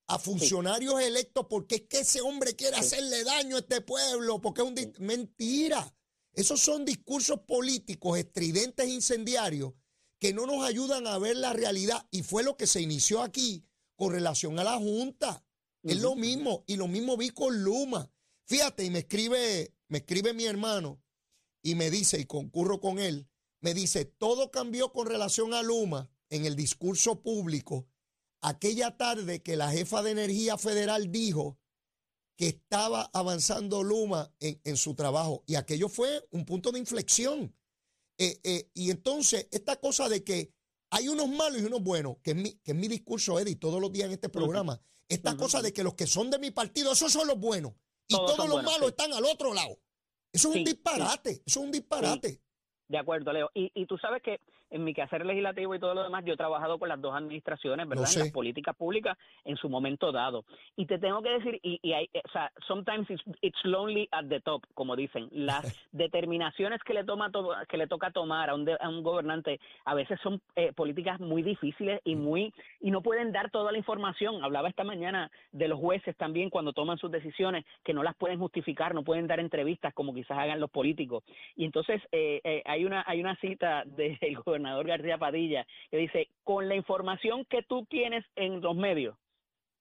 a 0.07 0.17
funcionarios 0.19 0.99
electos 1.01 1.45
porque 1.49 1.75
es 1.75 1.81
que 1.83 1.99
ese 1.99 2.21
hombre 2.21 2.55
quiere 2.55 2.77
Sí. 2.77 2.81
hacerle 2.83 3.23
daño 3.25 3.57
a 3.57 3.59
este 3.59 3.81
pueblo, 3.81 4.39
porque 4.41 4.61
es 4.61 4.67
un 4.67 4.75
dis- 4.75 4.97
mentira. 4.99 5.93
Esos 6.33 6.59
son 6.61 6.85
discursos 6.85 7.39
políticos 7.41 8.17
estridentes 8.17 8.85
e 8.85 8.93
incendiarios 8.93 9.73
que 10.19 10.33
no 10.33 10.45
nos 10.45 10.63
ayudan 10.65 11.07
a 11.07 11.17
ver 11.17 11.35
la 11.35 11.53
realidad. 11.53 12.07
Y 12.11 12.23
fue 12.23 12.43
lo 12.43 12.57
que 12.57 12.67
se 12.67 12.81
inició 12.81 13.21
aquí 13.21 13.65
con 13.95 14.11
relación 14.13 14.59
a 14.59 14.63
la 14.63 14.77
Junta. 14.77 15.45
Es 15.83 15.99
lo 15.99 16.15
mismo, 16.15 16.63
y 16.67 16.75
lo 16.75 16.87
mismo 16.87 17.17
vi 17.17 17.31
con 17.31 17.63
Luma. 17.63 18.11
Fíjate, 18.45 18.83
y 18.85 18.89
me 18.89 18.99
escribe, 18.99 19.75
me 19.87 19.99
escribe 19.99 20.33
mi 20.33 20.45
hermano 20.45 21.01
y 21.63 21.75
me 21.75 21.89
dice, 21.89 22.19
y 22.19 22.25
concurro 22.25 22.79
con 22.79 22.99
él, 22.99 23.27
me 23.61 23.73
dice, 23.73 24.05
todo 24.05 24.51
cambió 24.51 24.91
con 24.91 25.07
relación 25.07 25.53
a 25.53 25.63
Luma 25.63 26.11
en 26.29 26.45
el 26.45 26.55
discurso 26.55 27.21
público 27.21 27.87
aquella 28.41 28.97
tarde 28.97 29.41
que 29.41 29.55
la 29.55 29.71
jefa 29.71 30.01
de 30.01 30.11
energía 30.11 30.57
federal 30.57 31.11
dijo 31.11 31.59
que 32.41 32.47
estaba 32.47 33.07
avanzando 33.13 33.83
Luma 33.83 34.33
en, 34.39 34.59
en 34.63 34.75
su 34.75 34.95
trabajo. 34.95 35.43
Y 35.45 35.53
aquello 35.53 35.87
fue 35.87 36.27
un 36.31 36.43
punto 36.43 36.71
de 36.71 36.79
inflexión. 36.79 37.55
Eh, 38.17 38.39
eh, 38.43 38.71
y 38.73 38.89
entonces, 38.89 39.47
esta 39.51 39.75
cosa 39.75 40.09
de 40.09 40.23
que 40.23 40.51
hay 40.89 41.07
unos 41.07 41.29
malos 41.29 41.61
y 41.61 41.65
unos 41.65 41.83
buenos, 41.83 42.17
que 42.23 42.31
es 42.31 42.37
mi, 42.37 42.53
que 42.63 42.71
es 42.71 42.75
mi 42.75 42.87
discurso, 42.87 43.39
Eddie, 43.39 43.57
todos 43.57 43.79
los 43.79 43.91
días 43.91 44.07
en 44.07 44.13
este 44.13 44.27
programa. 44.27 44.81
Esta 45.07 45.37
cosa 45.37 45.61
de 45.61 45.71
que 45.71 45.83
los 45.83 45.93
que 45.93 46.07
son 46.07 46.31
de 46.31 46.39
mi 46.39 46.49
partido, 46.49 46.93
esos 46.93 47.13
son 47.13 47.27
los 47.27 47.37
buenos. 47.37 47.73
Y 48.07 48.15
Todos 48.15 48.35
los 48.39 48.47
buenos, 48.47 48.63
malos 48.63 48.87
sí. 48.87 48.95
están 48.97 49.13
al 49.13 49.25
otro 49.25 49.53
lado. 49.53 49.77
Eso 50.33 50.47
es 50.47 50.53
Sí, 50.53 50.59
un 50.61 50.65
sí. 50.65 50.73
disparate. 50.73 51.43
Eso 51.45 51.59
es 51.59 51.65
un 51.65 51.71
disparate. 51.71 52.41
De 52.87 52.97
acuerdo, 52.97 53.31
Leo. 53.33 53.51
Y, 53.53 53.71
y 53.75 53.85
tú 53.85 53.99
sabes 53.99 54.23
que 54.23 54.39
en 54.71 54.83
mi 54.83 54.93
quehacer 54.93 55.25
legislativo 55.25 55.75
y 55.75 55.79
todo 55.79 55.93
lo 55.93 56.03
demás, 56.03 56.23
yo 56.25 56.33
he 56.33 56.37
trabajado 56.37 56.79
con 56.79 56.89
las 56.89 56.99
dos 56.99 57.13
administraciones, 57.13 57.87
¿verdad? 57.87 58.05
sé. 58.05 58.19
En 58.21 58.25
las 58.25 58.33
políticas 58.33 58.75
públicas 58.75 59.17
en 59.45 59.57
su 59.57 59.69
momento 59.69 60.11
dado. 60.11 60.45
Y 60.75 60.85
te 60.85 60.97
tengo 60.97 61.21
que 61.21 61.29
decir, 61.29 61.59
y, 61.61 61.79
y 61.83 61.93
hay, 61.93 62.09
o 62.25 62.29
sea, 62.31 62.51
sometimes 62.67 63.09
it's, 63.09 63.23
it's 63.41 63.63
lonely 63.65 64.07
at 64.11 64.25
the 64.27 64.39
top, 64.39 64.63
como 64.73 64.95
dicen. 64.95 65.27
Las 65.31 65.61
determinaciones 65.91 66.81
que 66.83 66.93
le 66.93 67.03
toma 67.03 67.31
to- 67.31 67.51
que 67.67 67.77
le 67.77 67.87
toca 67.87 68.11
tomar 68.11 68.49
a 68.49 68.55
un, 68.55 68.65
de- 68.65 68.77
a 68.79 68.87
un 68.89 69.03
gobernante 69.03 69.59
a 69.85 69.93
veces 69.93 70.19
son 70.21 70.41
eh, 70.55 70.71
políticas 70.73 71.19
muy 71.19 71.43
difíciles 71.43 71.99
y 72.05 72.15
muy 72.15 72.53
y 72.79 72.91
no 72.91 73.01
pueden 73.01 73.31
dar 73.31 73.51
toda 73.51 73.71
la 73.71 73.77
información. 73.77 74.43
Hablaba 74.43 74.69
esta 74.69 74.83
mañana 74.83 75.29
de 75.51 75.67
los 75.67 75.79
jueces 75.79 76.15
también 76.15 76.49
cuando 76.49 76.73
toman 76.73 76.97
sus 76.97 77.11
decisiones 77.11 77.65
que 77.83 77.93
no 77.93 78.03
las 78.03 78.15
pueden 78.15 78.39
justificar, 78.39 78.93
no 78.95 79.03
pueden 79.03 79.27
dar 79.27 79.39
entrevistas 79.39 79.93
como 79.93 80.13
quizás 80.13 80.37
hagan 80.37 80.59
los 80.59 80.69
políticos. 80.69 81.23
Y 81.55 81.65
entonces 81.65 82.01
eh, 82.11 82.39
eh, 82.43 82.61
hay 82.65 82.85
una 82.85 83.03
hay 83.05 83.19
una 83.19 83.35
cita 83.35 83.83
del 83.85 84.17
gobernador 84.37 84.60
García 84.83 85.17
Padilla 85.17 85.65
que 85.89 85.97
dice, 85.97 86.29
con 86.43 86.67
la 86.69 86.75
información 86.75 87.45
que 87.45 87.63
tú 87.63 87.85
tienes 87.85 88.25
en 88.35 88.61
los 88.61 88.75
medios, 88.75 89.17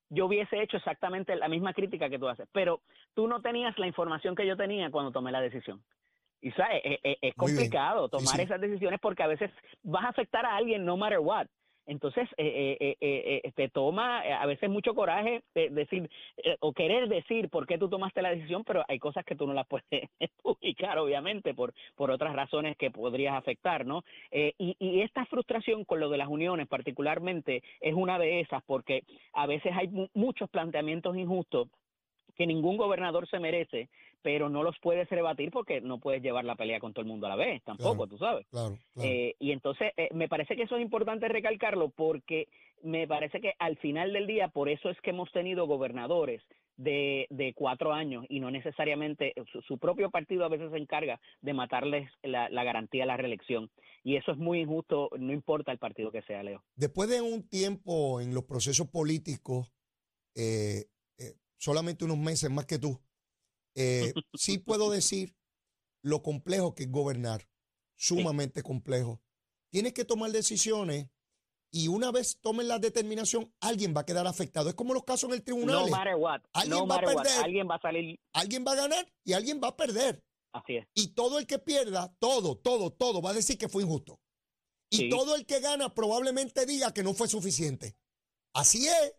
yo 0.08 0.26
hubiese 0.26 0.60
hecho 0.62 0.76
exactamente 0.76 1.36
la 1.36 1.48
misma 1.48 1.72
crítica 1.72 2.08
que 2.10 2.18
tú 2.18 2.28
haces, 2.28 2.48
pero 2.52 2.80
tú 3.14 3.28
no 3.28 3.40
tenías 3.42 3.78
la 3.78 3.86
información 3.86 4.34
que 4.34 4.46
yo 4.46 4.56
tenía 4.56 4.90
cuando 4.90 5.12
tomé 5.12 5.30
la 5.30 5.40
decisión. 5.40 5.82
Y 6.42 6.50
sabes, 6.52 6.80
es, 6.84 6.98
es- 7.02 7.18
es 7.20 7.34
complicado 7.34 8.06
Sí, 8.06 8.10
tomar 8.12 8.36
sí. 8.36 8.42
esas 8.42 8.60
decisiones 8.60 8.98
porque 9.00 9.22
a 9.22 9.26
veces 9.28 9.50
vas 9.82 10.04
a 10.04 10.08
afectar 10.08 10.44
a 10.46 10.56
alguien 10.56 10.84
no 10.84 10.96
matter 10.96 11.18
what. 11.20 11.46
Entonces, 11.90 12.28
eh, 12.36 12.76
eh, 12.80 12.96
eh, 13.00 13.40
eh, 13.44 13.52
te 13.56 13.68
toma 13.68 14.24
eh, 14.24 14.32
a 14.32 14.46
veces 14.46 14.70
mucho 14.70 14.94
coraje 14.94 15.42
eh, 15.56 15.70
decir 15.70 16.08
eh, 16.36 16.56
o 16.60 16.72
querer 16.72 17.08
decir 17.08 17.48
por 17.48 17.66
qué 17.66 17.78
tú 17.78 17.88
tomaste 17.88 18.22
la 18.22 18.30
decisión, 18.30 18.62
pero 18.64 18.84
hay 18.86 19.00
cosas 19.00 19.24
que 19.24 19.34
tú 19.34 19.44
no 19.44 19.54
las 19.54 19.66
puedes 19.68 20.08
publicar, 20.40 20.98
obviamente, 20.98 21.52
por, 21.52 21.74
por 21.96 22.12
otras 22.12 22.32
razones 22.32 22.76
que 22.76 22.92
podrías 22.92 23.34
afectar, 23.34 23.84
¿no? 23.84 24.04
Eh, 24.30 24.52
y, 24.56 24.76
y 24.78 25.00
esta 25.02 25.26
frustración 25.26 25.84
con 25.84 25.98
lo 25.98 26.08
de 26.10 26.18
las 26.18 26.28
uniones, 26.28 26.68
particularmente, 26.68 27.60
es 27.80 27.94
una 27.94 28.20
de 28.20 28.38
esas, 28.40 28.62
porque 28.62 29.02
a 29.32 29.48
veces 29.48 29.72
hay 29.74 29.88
mu- 29.88 30.08
muchos 30.14 30.48
planteamientos 30.48 31.16
injustos 31.16 31.68
que 32.36 32.46
ningún 32.46 32.76
gobernador 32.76 33.28
se 33.28 33.38
merece, 33.40 33.88
pero 34.22 34.48
no 34.48 34.62
los 34.62 34.78
puedes 34.80 35.08
rebatir 35.08 35.50
porque 35.50 35.80
no 35.80 35.98
puedes 35.98 36.22
llevar 36.22 36.44
la 36.44 36.56
pelea 36.56 36.80
con 36.80 36.92
todo 36.92 37.02
el 37.02 37.08
mundo 37.08 37.26
a 37.26 37.30
la 37.30 37.36
vez, 37.36 37.62
tampoco, 37.64 37.94
Claro. 38.06 38.08
tú 38.08 38.18
sabes. 38.18 38.46
Claro, 38.50 38.78
claro. 38.94 39.08
Eh, 39.08 39.34
y 39.38 39.52
entonces 39.52 39.92
eh, 39.96 40.08
me 40.12 40.28
parece 40.28 40.56
que 40.56 40.62
eso 40.62 40.76
es 40.76 40.82
importante 40.82 41.28
recalcarlo 41.28 41.90
porque 41.90 42.48
me 42.82 43.06
parece 43.06 43.40
que 43.40 43.54
al 43.58 43.76
final 43.78 44.12
del 44.12 44.26
día, 44.26 44.48
por 44.48 44.68
eso 44.68 44.90
es 44.90 45.00
que 45.00 45.10
hemos 45.10 45.30
tenido 45.32 45.66
gobernadores 45.66 46.42
de, 46.76 47.26
de 47.28 47.52
cuatro 47.52 47.92
años 47.92 48.24
y 48.30 48.40
no 48.40 48.50
necesariamente 48.50 49.34
su, 49.52 49.60
su 49.62 49.76
propio 49.78 50.10
partido 50.10 50.44
a 50.46 50.48
veces 50.48 50.70
se 50.70 50.78
encarga 50.78 51.20
de 51.42 51.52
matarles 51.52 52.10
la, 52.22 52.48
la 52.48 52.64
garantía 52.64 53.02
de 53.02 53.06
la 53.08 53.18
reelección. 53.18 53.70
Y 54.02 54.16
eso 54.16 54.32
es 54.32 54.38
muy 54.38 54.60
injusto, 54.60 55.10
no 55.18 55.32
importa 55.34 55.72
el 55.72 55.78
partido 55.78 56.10
que 56.10 56.22
sea, 56.22 56.42
Leo. 56.42 56.62
Después 56.74 57.10
de 57.10 57.20
un 57.20 57.46
tiempo 57.46 58.22
en 58.22 58.32
los 58.32 58.44
procesos 58.44 58.88
políticos, 58.88 59.70
eh, 60.34 60.86
eh, 61.18 61.34
solamente 61.58 62.06
unos 62.06 62.16
meses 62.16 62.50
más 62.50 62.64
que 62.64 62.78
tú, 62.78 62.98
eh, 63.74 64.12
sí 64.34 64.58
puedo 64.58 64.90
decir 64.90 65.34
lo 66.02 66.22
complejo 66.22 66.74
que 66.74 66.84
es 66.84 66.90
gobernar, 66.90 67.48
sumamente 67.96 68.62
complejo. 68.62 69.20
Tienes 69.70 69.92
que 69.92 70.04
tomar 70.04 70.32
decisiones 70.32 71.08
y 71.72 71.86
una 71.88 72.10
vez 72.10 72.40
tomen 72.40 72.66
la 72.66 72.78
determinación, 72.80 73.54
alguien 73.60 73.94
va 73.96 74.00
a 74.00 74.06
quedar 74.06 74.26
afectado. 74.26 74.68
Es 74.68 74.74
como 74.74 74.94
los 74.94 75.04
casos 75.04 75.28
en 75.30 75.34
el 75.34 75.44
tribunal. 75.44 75.84
No 75.84 75.88
matter 75.88 76.16
what, 76.16 76.40
Alguien 76.52 76.78
no 76.78 76.86
va 76.88 76.96
a 76.96 77.04
what, 77.04 77.14
perder. 77.22 77.44
alguien 77.44 77.68
va 77.70 77.74
a 77.76 77.80
salir 77.80 78.18
Alguien 78.32 78.64
va 78.66 78.72
a 78.72 78.76
ganar 78.76 79.12
y 79.24 79.32
alguien 79.34 79.60
va 79.62 79.68
a 79.68 79.76
perder. 79.76 80.24
así 80.52 80.76
es. 80.76 80.88
Y 80.94 81.08
todo 81.14 81.38
el 81.38 81.46
que 81.46 81.58
pierda, 81.60 82.12
todo, 82.18 82.56
todo, 82.58 82.90
todo, 82.92 83.22
va 83.22 83.30
a 83.30 83.34
decir 83.34 83.56
que 83.56 83.68
fue 83.68 83.84
injusto. 83.84 84.20
Y 84.90 84.96
Sí. 84.96 85.08
todo 85.10 85.36
el 85.36 85.46
que 85.46 85.60
gana 85.60 85.94
probablemente 85.94 86.66
diga 86.66 86.92
que 86.92 87.04
no 87.04 87.14
fue 87.14 87.28
suficiente. 87.28 87.96
Así 88.52 88.88
es. 88.88 89.14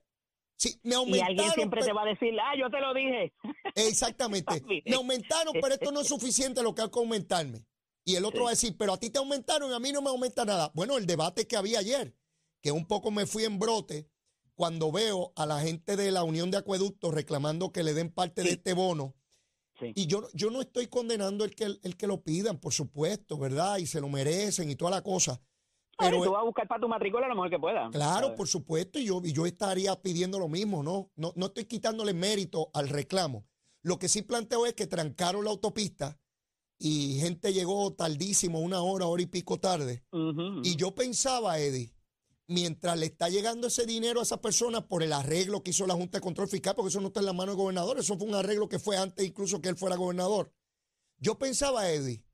Sí, 0.62 0.80
me 0.84 0.92
Y 0.92 0.94
aumentaron. 0.94 1.28
alguien 1.32 1.52
siempre 1.54 1.80
pero- 1.80 1.88
te 1.88 1.94
va 1.94 2.04
a 2.04 2.06
decir, 2.06 2.34
ah, 2.40 2.54
yo 2.56 2.70
te 2.70 2.80
lo 2.80 2.94
dije. 2.94 3.34
Exactamente. 3.76 4.64
Me 4.86 4.96
aumentaron, 4.96 5.54
pero 5.60 5.74
esto 5.74 5.92
no 5.92 6.02
es 6.02 6.08
suficiente 6.08 6.62
lo 6.62 6.76
que 6.76 6.84
hay 6.84 6.90
que 6.92 7.00
aumentarme. 7.00 7.66
Y 8.06 8.16
el 8.16 8.26
otro 8.26 8.42
Sí. 8.42 8.44
va 8.44 8.50
a 8.50 8.52
decir, 8.52 8.76
pero 8.78 8.94
a 8.94 9.00
ti 9.00 9.10
te 9.10 9.18
aumentaron 9.18 9.72
y 9.72 9.74
a 9.74 9.80
mí 9.80 9.92
no 9.92 10.04
me 10.04 10.10
aumenta 10.10 10.46
nada. 10.46 10.72
Bueno, 10.76 10.98
el 11.00 11.08
debate 11.08 11.48
que 11.48 11.58
había 11.58 11.80
ayer, 11.80 12.16
que 12.62 12.72
un 12.72 12.86
poco 12.86 13.10
me 13.10 13.26
fui 13.26 13.44
en 13.44 13.58
brote 13.58 14.08
cuando 14.54 14.92
veo 14.92 15.34
a 15.36 15.48
la 15.48 15.60
gente 15.62 15.96
de 15.96 16.12
la 16.12 16.24
Unión 16.24 16.52
de 16.52 16.58
Acueductos 16.58 17.12
reclamando 17.12 17.72
que 17.72 17.82
le 17.84 17.96
den 17.96 18.12
parte 18.12 18.44
de 18.44 18.52
este 18.52 18.74
bono. 18.74 19.16
Sí. 19.80 19.94
Y 19.96 20.06
yo, 20.06 20.28
yo 20.34 20.52
no 20.52 20.62
estoy 20.62 20.86
condenando 20.86 21.44
el 21.44 21.56
que, 21.56 21.64
el 21.82 21.98
que 21.98 22.06
lo 22.06 22.22
pidan, 22.22 22.60
por 22.60 22.72
supuesto, 22.72 23.40
¿verdad? 23.40 23.80
Y 23.80 23.88
se 23.88 24.00
lo 24.00 24.10
merecen 24.10 24.70
y 24.70 24.76
toda 24.76 24.92
la 24.92 25.02
cosa. 25.02 25.42
Pero 26.02 26.24
tú 26.24 26.32
vas 26.32 26.42
a 26.42 26.46
buscar 26.46 26.68
para 26.68 26.82
tu 26.82 26.88
matrícula 26.88 27.28
lo 27.28 27.36
mejor 27.36 27.50
que 27.50 27.60
pueda. 27.60 27.90
Claro, 27.92 28.28
¿sabes? 28.28 28.38
por 28.38 28.48
supuesto, 28.48 29.00
y 29.00 29.06
yo, 29.06 29.22
y 29.24 29.34
yo 29.34 29.46
estaría 29.46 29.96
pidiendo 30.02 30.40
lo 30.40 30.48
mismo, 30.48 30.84
¿no? 30.84 31.12
¿no? 31.16 31.34
No 31.36 31.46
estoy 31.48 31.66
quitándole 31.66 32.14
mérito 32.14 32.70
al 32.74 32.90
reclamo. 32.90 33.46
Lo 33.84 33.98
que 33.98 34.10
sí 34.10 34.22
planteo 34.22 34.66
es 34.66 34.74
que 34.74 34.88
trancaron 34.88 35.44
la 35.44 35.52
autopista 35.52 36.20
y 36.78 37.20
gente 37.20 37.54
llegó 37.54 37.94
tardísimo, 37.94 38.60
una 38.60 38.82
hora, 38.82 39.06
hora 39.06 39.22
y 39.22 39.28
pico 39.28 39.60
tarde. 39.60 40.04
Y 40.64 40.76
yo 40.76 40.96
pensaba, 40.96 41.60
Eddie, 41.60 41.94
mientras 42.48 42.98
le 42.98 43.06
está 43.06 43.30
llegando 43.30 43.68
ese 43.68 43.86
dinero 43.86 44.20
a 44.20 44.24
esa 44.24 44.42
persona 44.42 44.88
por 44.88 45.04
el 45.04 45.14
arreglo 45.14 45.64
que 45.64 45.72
hizo 45.72 45.88
la 45.88 45.94
Junta 45.94 46.18
de 46.18 46.24
Control 46.24 46.48
Fiscal, 46.48 46.76
porque 46.76 46.90
eso 46.90 47.00
no 47.00 47.08
está 47.08 47.20
en 47.20 47.28
la 47.28 47.34
mano 47.34 47.52
del 47.52 47.58
gobernador, 47.58 48.00
eso 48.00 48.18
fue 48.18 48.28
un 48.28 48.36
arreglo 48.36 48.68
que 48.68 48.80
fue 48.80 48.98
antes 48.98 49.26
incluso 49.26 49.62
que 49.62 49.70
él 49.70 49.78
fuera 49.78 49.96
gobernador. 49.96 50.52
Yo 51.18 51.38
pensaba, 51.38 51.90
Eddie, 51.90 52.26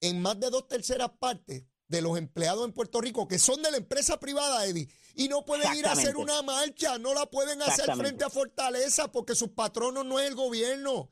en 0.00 0.20
más 0.20 0.38
de 0.38 0.50
dos 0.50 0.68
terceras 0.68 1.10
partes 1.18 1.64
de 1.88 2.02
los 2.02 2.16
empleados 2.18 2.64
en 2.66 2.72
Puerto 2.72 3.00
Rico 3.00 3.26
que 3.26 3.38
son 3.38 3.62
de 3.62 3.70
la 3.70 3.78
empresa 3.78 4.20
privada, 4.20 4.64
Eddie, 4.66 4.88
y 5.14 5.28
no 5.28 5.44
pueden 5.44 5.74
ir 5.74 5.86
a 5.86 5.92
hacer 5.92 6.16
una 6.16 6.42
marcha, 6.42 6.98
no 6.98 7.14
la 7.14 7.26
pueden 7.26 7.60
hacer 7.62 7.94
frente 7.96 8.24
a 8.24 8.30
Fortaleza 8.30 9.10
porque 9.10 9.34
sus 9.34 9.48
patronos 9.48 10.04
no 10.04 10.20
es 10.20 10.28
el 10.28 10.34
gobierno. 10.34 11.10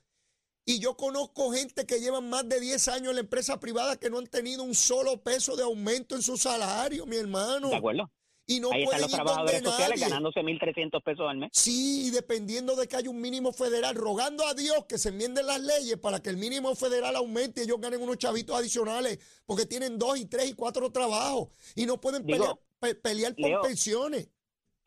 Y 0.69 0.81
yo 0.81 0.97
conozco 0.97 1.53
gente 1.53 1.87
que 1.87 2.01
llevan 2.01 2.29
más 2.29 2.49
de 2.49 2.61
10 2.61 2.89
años 2.89 3.11
en 3.11 3.17
la 3.17 3.21
empresa 3.21 3.61
privada 3.61 3.97
que 3.97 4.11
no 4.11 4.19
han 4.19 4.27
tenido 4.27 4.65
un 4.65 4.75
solo 4.75 5.23
peso 5.23 5.57
de 5.57 5.63
aumento 5.63 6.17
en 6.17 6.23
su 6.23 6.37
salario, 6.37 7.07
mi 7.07 7.17
hermano. 7.17 7.69
¿De 7.69 7.77
acuerdo? 7.77 8.11
Y 8.49 8.61
no 8.61 8.71
Ahí 8.71 8.85
están 8.85 9.01
pueden 9.01 9.01
los 9.03 9.11
ir 9.11 9.15
trabajadores 9.17 9.55
donde 9.63 9.71
sociales 9.71 10.01
nadie. 10.01 10.09
ganándose 10.11 10.41
1.300 10.41 11.03
pesos 11.03 11.27
al 11.29 11.37
mes. 11.39 11.51
Sí, 11.53 12.07
y 12.07 12.11
dependiendo 12.11 12.77
de 12.77 12.87
que 12.87 12.97
haya 12.97 13.11
un 13.11 13.21
mínimo 13.21 13.53
federal, 13.53 13.97
rogando 13.97 14.47
a 14.47 14.55
Dios 14.55 14.85
que 14.89 14.99
se 14.99 15.09
enmienden 15.09 15.47
las 15.47 15.61
leyes 15.61 15.97
para 15.99 16.21
que 16.21 16.31
el 16.31 16.37
mínimo 16.37 16.75
federal 16.77 17.17
aumente 17.17 17.61
y 17.61 17.65
ellos 17.65 17.81
ganen 17.81 18.01
unos 18.01 18.19
chavitos 18.19 18.57
adicionales, 18.57 19.19
porque 19.47 19.67
tienen 19.67 19.99
dos 19.99 20.19
y 20.21 20.27
tres 20.27 20.49
y 20.51 20.55
cuatro 20.55 20.93
trabajos 20.93 21.49
y 21.75 21.87
no 21.87 22.01
pueden 22.01 22.25
Digo, 22.25 22.39
pelear, 22.39 22.59
pe- 22.79 22.95
pelear 22.95 23.35
por 23.35 23.49
Leo, 23.51 23.63
pensiones. 23.63 24.31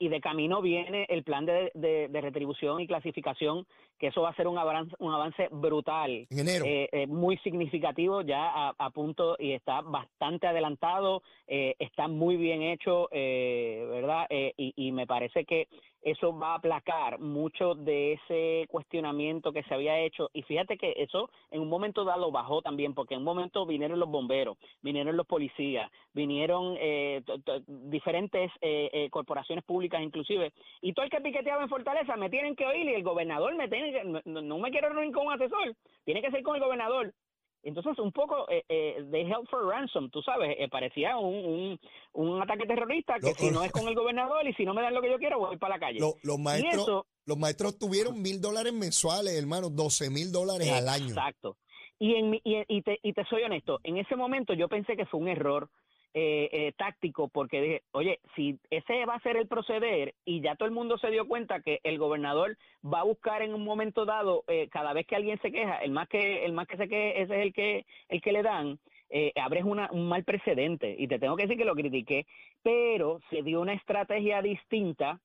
Y 0.01 0.07
de 0.07 0.21
camino 0.21 0.61
viene 0.61 1.05
el 1.09 1.25
plan 1.25 1.45
de, 1.45 1.71
de- 1.73 2.07
de 2.07 2.21
retribución 2.21 2.79
y 2.79 2.87
clasificación, 2.87 3.67
que 3.99 4.07
eso 4.07 4.21
va 4.21 4.29
a 4.29 4.35
ser 4.35 4.47
un 4.47 4.57
avance, 4.57 4.95
un 4.99 5.13
avance 5.13 5.49
brutal. 5.51 6.27
Eh, 6.31 6.89
eh, 6.91 7.07
muy 7.07 7.37
significativo 7.37 8.21
ya 8.21 8.49
a, 8.49 8.75
a 8.77 8.89
punto 8.91 9.35
y 9.37 9.51
está 9.51 9.81
bastante 9.81 10.47
adelantado, 10.47 11.21
eh, 11.47 11.75
está 11.79 12.07
muy 12.07 12.37
bien 12.37 12.61
hecho, 12.61 13.09
eh, 13.11 13.85
¿verdad? 13.89 14.25
Eh, 14.29 14.53
y, 14.57 14.73
y 14.75 14.91
me 14.91 15.05
parece 15.05 15.45
que 15.45 15.67
eso 16.01 16.37
va 16.37 16.53
a 16.53 16.55
aplacar 16.55 17.19
mucho 17.19 17.75
de 17.75 18.13
ese 18.13 18.65
cuestionamiento 18.69 19.51
que 19.51 19.63
se 19.63 19.73
había 19.73 19.99
hecho. 19.99 20.29
Y 20.33 20.43
fíjate 20.43 20.77
que 20.77 20.93
eso 20.95 21.29
en 21.51 21.59
un 21.59 21.67
momento 21.67 22.05
dado 22.05 22.31
bajó 22.31 22.61
también, 22.61 22.93
porque 22.93 23.15
en 23.15 23.19
un 23.19 23.25
momento 23.25 23.65
vinieron 23.65 23.99
los 23.99 24.09
bomberos, 24.09 24.57
vinieron 24.81 25.17
los 25.17 25.27
policías, 25.27 25.91
vinieron 26.13 26.77
eh, 26.79 27.21
diferentes 27.67 28.49
eh, 28.61 28.89
eh, 28.93 29.09
corporaciones 29.09 29.65
públicas 29.65 30.01
inclusive, 30.01 30.53
y 30.81 30.93
todo 30.93 31.03
el 31.03 31.11
que 31.11 31.19
piqueteaba 31.19 31.63
en 31.63 31.69
Fortaleza 31.69 32.15
me 32.15 32.29
tienen 32.29 32.55
que 32.55 32.65
oír 32.65 32.87
y 32.87 32.93
el 32.93 33.03
gobernador 33.03 33.53
me 33.55 33.67
tiene 33.67 33.88
que, 33.91 34.03
no, 34.03 34.41
no 34.41 34.57
me 34.59 34.71
quiero 34.71 34.89
reunir 34.89 35.13
con 35.13 35.27
un 35.27 35.33
asesor, 35.33 35.75
tiene 36.05 36.21
que 36.21 36.31
ser 36.31 36.43
con 36.43 36.55
el 36.55 36.61
gobernador. 36.61 37.13
Entonces, 37.61 37.99
un 37.99 38.13
poco 38.13 38.49
eh, 38.49 38.63
eh, 38.69 39.03
de 39.03 39.21
help 39.21 39.49
for 39.49 39.65
ransom, 39.67 40.09
tú 40.09 40.21
sabes, 40.21 40.55
eh, 40.57 40.69
parecía 40.69 41.17
un, 41.17 41.35
un, 41.35 41.79
un 42.13 42.41
ataque 42.41 42.65
terrorista 42.65 43.15
que 43.19 43.27
Lo- 43.31 43.35
si 43.35 43.51
no 43.51 43.63
es 43.63 43.71
con 43.73 43.85
el 43.89 43.95
gobernador 43.95 44.47
y 44.47 44.53
si 44.53 44.63
no 44.63 44.73
me 44.73 44.81
dan 44.81 44.93
lo 44.93 45.01
que 45.01 45.09
yo 45.09 45.17
quiero, 45.17 45.39
voy 45.39 45.57
para 45.57 45.75
la 45.75 45.79
calle. 45.79 45.99
Lo- 45.99 46.13
los, 46.23 46.39
maestros, 46.39 46.83
eso, 46.83 47.05
los 47.25 47.37
maestros 47.37 47.77
tuvieron 47.77 48.21
mil 48.21 48.39
dólares 48.39 48.71
mensuales, 48.71 49.37
hermano, 49.37 49.69
12 49.69 50.09
mil 50.09 50.31
dólares 50.31 50.71
al 50.71 50.87
año. 50.87 51.07
Exacto. 51.09 51.57
Y, 51.99 52.15
en, 52.15 52.29
mi- 52.29 52.41
y, 52.45 52.63
y 52.69 52.81
te, 52.81 52.97
y 53.03 53.11
te 53.11 53.25
soy 53.25 53.43
honesto, 53.43 53.81
en 53.83 53.97
ese 53.97 54.15
momento 54.15 54.53
yo 54.53 54.69
pensé 54.69 54.95
que 54.95 55.05
fue 55.07 55.19
un 55.19 55.27
error 55.27 55.69
eh, 56.13 56.49
eh, 56.51 56.73
táctico 56.77 57.27
porque 57.27 57.61
dije, 57.61 57.83
oye, 57.91 58.19
si 58.35 58.57
ese 58.69 59.05
va 59.05 59.15
a 59.15 59.21
ser 59.21 59.37
el 59.37 59.47
proceder 59.47 60.15
y 60.25 60.41
ya 60.41 60.55
todo 60.55 60.67
el 60.67 60.73
mundo 60.73 60.97
se 60.97 61.11
dio 61.11 61.27
cuenta 61.27 61.61
que 61.61 61.79
el 61.83 61.97
gobernador 61.97 62.57
va 62.83 63.01
a 63.01 63.03
buscar 63.03 63.41
en 63.41 63.53
un 63.53 63.63
momento 63.63 64.05
dado, 64.05 64.43
eh, 64.47 64.69
cada 64.71 64.93
vez 64.93 65.05
que 65.05 65.15
alguien 65.15 65.39
se 65.41 65.51
queja, 65.51 65.77
el 65.77 65.91
más 65.91 66.07
que 66.09 66.45
el 66.45 66.53
más 66.53 66.67
que 66.67 66.77
se 66.77 66.87
queje, 66.87 67.21
ese 67.21 67.35
es 67.35 67.41
el 67.41 67.53
que 67.53 67.85
el 68.09 68.21
que 68.21 68.31
le 68.31 68.41
dan, 68.41 68.79
eh, 69.11 69.31
abres 69.35 69.63
una, 69.63 69.89
un 69.91 70.07
mal 70.07 70.23
precedente. 70.23 70.95
Y 70.97 71.07
te 71.07 71.17
tengo 71.19 71.35
que 71.35 71.43
decir 71.43 71.57
que 71.57 71.65
lo 71.65 71.75
critiqué, 71.75 72.27
pero 72.61 73.19
se 73.29 73.41
dio 73.41 73.61
una 73.61 73.73
estrategia 73.73 74.41
distinta 74.41 75.19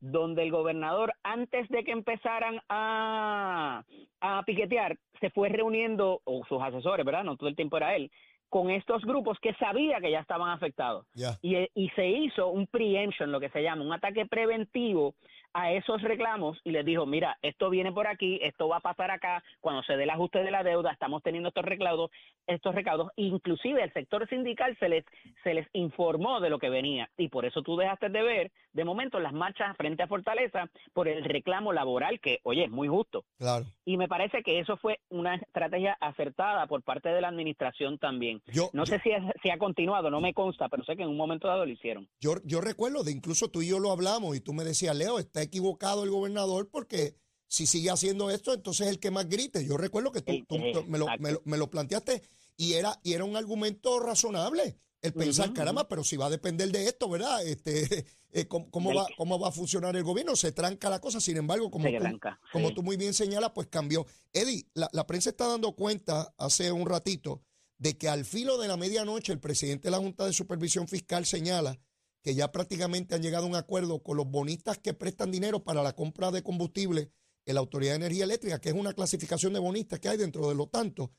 donde 0.00 0.42
el 0.42 0.50
gobernador, 0.50 1.12
antes 1.22 1.68
de 1.68 1.84
que 1.84 1.92
empezaran 1.92 2.60
a, 2.70 3.84
a 4.20 4.42
piquetear, 4.44 4.96
se 5.20 5.30
fue 5.30 5.50
reuniendo, 5.50 6.22
o 6.24 6.44
sus 6.46 6.62
asesores, 6.62 7.04
¿verdad? 7.04 7.24
No 7.24 7.36
todo 7.36 7.48
el 7.48 7.56
tiempo 7.56 7.76
era 7.76 7.94
él, 7.94 8.10
con 8.48 8.70
estos 8.70 9.04
grupos 9.04 9.38
que 9.40 9.54
sabía 9.54 10.00
que 10.00 10.10
ya 10.10 10.20
estaban 10.20 10.50
afectados. 10.50 11.06
Y, 11.42 11.56
y 11.74 11.88
se 11.90 12.06
hizo 12.08 12.48
un 12.48 12.66
preemption, 12.66 13.30
lo 13.30 13.40
que 13.40 13.50
se 13.50 13.62
llama, 13.62 13.84
un 13.84 13.92
ataque 13.92 14.26
preventivo 14.26 15.14
a 15.54 15.72
esos 15.72 16.02
reclamos 16.02 16.58
y 16.64 16.70
les 16.70 16.84
dijo, 16.84 17.06
mira, 17.06 17.36
esto 17.42 17.70
viene 17.70 17.92
por 17.92 18.06
aquí, 18.06 18.38
esto 18.42 18.68
va 18.68 18.76
a 18.76 18.80
pasar 18.80 19.10
acá, 19.10 19.42
cuando 19.60 19.82
se 19.82 19.96
dé 19.96 20.04
el 20.04 20.10
ajuste 20.10 20.42
de 20.42 20.50
la 20.50 20.62
deuda, 20.62 20.92
estamos 20.92 21.22
teniendo 21.22 21.48
estos 21.48 21.64
recaudos, 21.64 22.10
estos 22.46 22.74
recaudos, 22.74 23.10
inclusive 23.16 23.82
el 23.82 23.92
sector 23.92 24.28
sindical 24.28 24.76
se 24.78 24.88
les, 24.88 25.04
se 25.42 25.54
les 25.54 25.66
informó 25.72 26.40
de 26.40 26.50
lo 26.50 26.58
que 26.58 26.70
venía. 26.70 27.08
Y 27.16 27.28
por 27.28 27.44
eso 27.44 27.62
tú 27.62 27.76
dejaste 27.76 28.08
de 28.08 28.22
ver 28.22 28.52
de 28.78 28.84
momento 28.84 29.18
las 29.18 29.32
marchas 29.32 29.76
frente 29.76 30.04
a 30.04 30.06
Fortaleza 30.06 30.70
por 30.92 31.08
el 31.08 31.24
reclamo 31.24 31.72
laboral 31.72 32.20
que, 32.20 32.38
oye, 32.44 32.64
es 32.64 32.70
muy 32.70 32.86
justo. 32.86 33.24
Claro. 33.36 33.66
Y 33.84 33.96
me 33.96 34.06
parece 34.06 34.44
que 34.44 34.60
eso 34.60 34.76
fue 34.76 35.00
una 35.08 35.34
estrategia 35.34 35.98
acertada 36.00 36.66
por 36.68 36.84
parte 36.84 37.08
de 37.08 37.20
la 37.20 37.26
administración 37.28 37.98
también. 37.98 38.40
Yo, 38.46 38.70
No 38.72 38.84
yo- 38.84 38.94
sé 38.94 39.00
si, 39.02 39.10
es- 39.10 39.22
si 39.42 39.50
ha 39.50 39.58
continuado, 39.58 40.10
no 40.10 40.20
me 40.20 40.32
consta, 40.32 40.68
pero 40.68 40.84
sé 40.84 40.96
que 40.96 41.02
en 41.02 41.08
un 41.08 41.16
momento 41.16 41.48
dado 41.48 41.66
lo 41.66 41.72
hicieron. 41.72 42.08
Yo, 42.20 42.34
yo 42.44 42.60
recuerdo 42.60 43.02
de 43.02 43.10
incluso 43.10 43.48
tú 43.50 43.62
y 43.62 43.68
yo 43.68 43.80
lo 43.80 43.90
hablamos 43.90 44.36
y 44.36 44.40
tú 44.40 44.52
me 44.52 44.62
decías, 44.62 44.94
Leo, 44.96 45.18
está 45.18 45.42
equivocado 45.42 46.04
el 46.04 46.10
gobernador 46.10 46.68
porque 46.70 47.14
si 47.48 47.66
sigue 47.66 47.90
haciendo 47.90 48.30
esto, 48.30 48.54
entonces 48.54 48.86
es 48.86 48.92
el 48.92 49.00
que 49.00 49.10
más 49.10 49.28
grite. 49.28 49.66
Yo 49.66 49.76
recuerdo 49.76 50.12
que 50.12 50.22
tú, 50.22 50.32
tú- 50.48 50.56
tú 50.72 50.84
me, 50.86 50.98
lo, 50.98 51.06
me 51.18 51.32
lo- 51.32 51.42
me 51.44 51.56
lo 51.58 51.68
planteaste 51.68 52.22
y 52.56 52.74
era, 52.74 52.94
y 53.02 53.14
era 53.14 53.24
un 53.24 53.36
argumento 53.36 53.98
razonable. 53.98 54.76
El 55.02 55.12
pensar, 55.12 55.52
caramba, 55.52 55.88
pero 55.88 56.02
si 56.02 56.16
va 56.16 56.26
a 56.26 56.30
depender 56.30 56.70
de 56.70 56.86
esto, 56.86 57.08
¿verdad? 57.08 57.46
Este, 57.46 58.06
eh, 58.32 58.46
¿cómo, 58.48 58.70
cómo 58.70 58.94
va, 58.94 59.06
¿Cómo 59.16 59.38
va 59.38 59.48
a 59.48 59.52
funcionar 59.52 59.94
el 59.96 60.02
gobierno? 60.02 60.34
Se 60.36 60.52
tranca 60.52 60.90
la 60.90 61.00
cosa, 61.00 61.20
sin 61.20 61.36
embargo, 61.36 61.70
como, 61.70 61.88
tú, 61.88 61.98
tranca, 61.98 62.40
como 62.52 62.68
sí. 62.68 62.74
tú 62.74 62.82
muy 62.82 62.96
bien 62.96 63.14
señalas, 63.14 63.52
pues 63.54 63.68
cambió. 63.68 64.06
Eddie, 64.32 64.66
la, 64.74 64.88
la 64.92 65.06
prensa 65.06 65.30
está 65.30 65.46
dando 65.46 65.72
cuenta 65.72 66.34
hace 66.36 66.72
un 66.72 66.86
ratito 66.86 67.42
de 67.78 67.96
que 67.96 68.08
al 68.08 68.24
filo 68.24 68.58
de 68.58 68.68
la 68.68 68.76
medianoche 68.76 69.32
el 69.32 69.40
presidente 69.40 69.84
de 69.84 69.92
la 69.92 69.98
Junta 69.98 70.26
de 70.26 70.32
Supervisión 70.32 70.88
Fiscal 70.88 71.26
señala 71.26 71.78
que 72.22 72.34
ya 72.34 72.50
prácticamente 72.50 73.14
han 73.14 73.22
llegado 73.22 73.44
a 73.44 73.48
un 73.48 73.54
acuerdo 73.54 74.02
con 74.02 74.16
los 74.16 74.28
bonistas 74.28 74.78
que 74.78 74.94
prestan 74.94 75.30
dinero 75.30 75.62
para 75.62 75.82
la 75.82 75.94
compra 75.94 76.30
de 76.30 76.42
combustible 76.42 77.12
en 77.46 77.54
la 77.54 77.60
Autoridad 77.60 77.92
de 77.92 77.96
Energía 77.96 78.24
Eléctrica, 78.24 78.60
que 78.60 78.68
es 78.70 78.74
una 78.74 78.92
clasificación 78.92 79.52
de 79.52 79.60
bonistas 79.60 80.00
que 80.00 80.08
hay 80.08 80.18
dentro 80.18 80.48
de 80.48 80.54
lo 80.54 80.66
tanto, 80.66 81.12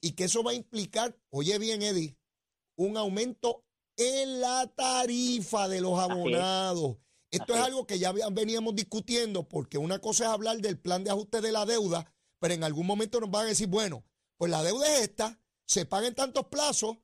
y 0.00 0.12
que 0.12 0.24
eso 0.24 0.42
va 0.42 0.52
a 0.52 0.54
implicar, 0.54 1.18
oye 1.30 1.58
bien, 1.58 1.82
Eddie, 1.82 2.16
un 2.76 2.96
aumento 2.96 3.64
en 3.96 4.40
la 4.40 4.66
tarifa 4.74 5.68
de 5.68 5.80
los 5.80 5.98
es. 5.98 5.98
abonados. 5.98 6.96
Esto 7.30 7.54
es 7.54 7.60
Así 7.60 7.60
es. 7.60 7.66
algo 7.66 7.86
que 7.86 7.98
ya 7.98 8.12
veníamos 8.30 8.74
discutiendo, 8.74 9.48
porque 9.48 9.78
una 9.78 9.98
cosa 9.98 10.24
es 10.24 10.30
hablar 10.30 10.58
del 10.58 10.78
plan 10.78 11.04
de 11.04 11.10
ajuste 11.10 11.40
de 11.40 11.52
la 11.52 11.66
deuda, 11.66 12.12
pero 12.38 12.54
en 12.54 12.64
algún 12.64 12.86
momento 12.86 13.20
nos 13.20 13.30
van 13.30 13.46
a 13.46 13.48
decir, 13.48 13.66
bueno, 13.68 14.04
pues 14.38 14.50
la 14.50 14.62
deuda 14.62 14.86
es 14.94 15.02
esta, 15.02 15.40
se 15.66 15.86
paga 15.86 16.06
en 16.06 16.14
tantos 16.14 16.46
plazos, 16.46 16.98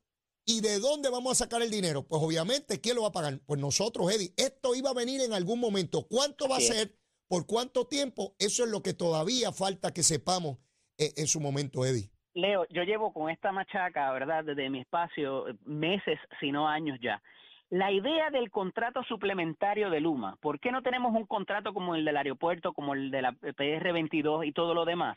¿y 0.45 0.61
de 0.61 0.79
dónde 0.79 1.09
vamos 1.09 1.33
a 1.33 1.45
sacar 1.45 1.63
el 1.63 1.71
dinero? 1.71 2.07
Pues 2.07 2.23
obviamente, 2.23 2.81
¿quién 2.81 2.97
lo 2.97 3.03
va 3.03 3.09
a 3.09 3.13
pagar? 3.13 3.41
Pues 3.47 3.61
nosotros, 3.61 4.13
Eddie. 4.13 4.33
Esto 4.37 4.75
iba 4.75 4.91
a 4.91 4.95
venir 4.95 5.21
en 5.21 5.33
algún 5.33 5.59
momento. 5.59 6.07
¿Cuánto 6.09 6.49
va 6.49 6.57
a 6.57 6.61
es. 6.61 6.67
ser? 6.69 6.99
¿Por 7.29 7.47
cuánto 7.47 7.87
tiempo? 7.87 8.37
Eso 8.39 8.65
es 8.65 8.71
lo 8.71 8.83
que 8.83 8.93
todavía 8.93 9.53
falta 9.53 9.93
que 9.95 10.03
sepamos 10.03 10.59
eh, 10.99 11.15
en 11.17 11.27
su 11.27 11.41
momento, 11.41 11.85
Eddie. 11.87 12.12
Leo, 12.35 12.67
yo 12.71 12.83
llevo 12.83 13.13
con 13.13 13.31
esta 13.31 13.53
machaca, 13.53 14.11
¿verdad? 14.13 14.45
Desde 14.45 14.71
mi 14.71 14.81
espacio, 14.81 15.47
meses, 15.65 16.19
si 16.41 16.51
no 16.51 16.69
años 16.69 16.99
ya. 17.01 17.21
La 17.71 17.91
idea 17.91 18.31
del 18.31 18.51
contrato 18.51 19.03
suplementario 19.05 19.89
de 19.89 20.01
Luma, 20.01 20.37
¿por 20.41 20.61
qué 20.61 20.71
no 20.71 20.83
tenemos 20.83 21.15
un 21.15 21.25
contrato 21.25 21.73
como 21.73 21.95
el 21.95 22.05
del 22.05 22.19
aeropuerto, 22.19 22.75
como 22.75 22.93
el 22.95 23.11
de 23.11 23.23
la 23.23 23.33
PR22 23.33 24.47
y 24.47 24.53
todo 24.53 24.75
lo 24.75 24.85
demás? 24.85 25.17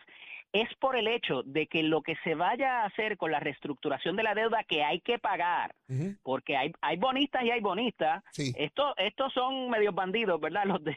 Es 0.64 0.74
por 0.80 0.96
el 0.96 1.08
hecho 1.08 1.44
de 1.44 1.68
que 1.68 1.84
lo 1.84 2.02
que 2.02 2.16
se 2.24 2.34
vaya 2.34 2.82
a 2.82 2.86
hacer 2.86 3.18
con 3.18 3.30
la 3.32 3.40
reestructuración 3.42 4.16
de 4.16 4.24
la 4.24 4.34
deuda 4.36 4.64
que 4.64 4.84
hay 4.84 5.02
que 5.02 5.20
pagar, 5.20 5.76
porque 6.24 6.56
hay, 6.56 6.72
hay 6.82 6.96
bonistas 6.98 7.44
y 7.44 7.52
hay 7.52 7.60
bonistas, 7.60 8.24
Sí. 8.32 8.54
esto, 8.58 8.94
estos 8.98 9.34
son 9.34 9.70
medios 9.70 9.94
bandidos, 9.94 10.40
¿verdad? 10.40 10.64
Los 10.80 10.84
de 10.84 10.96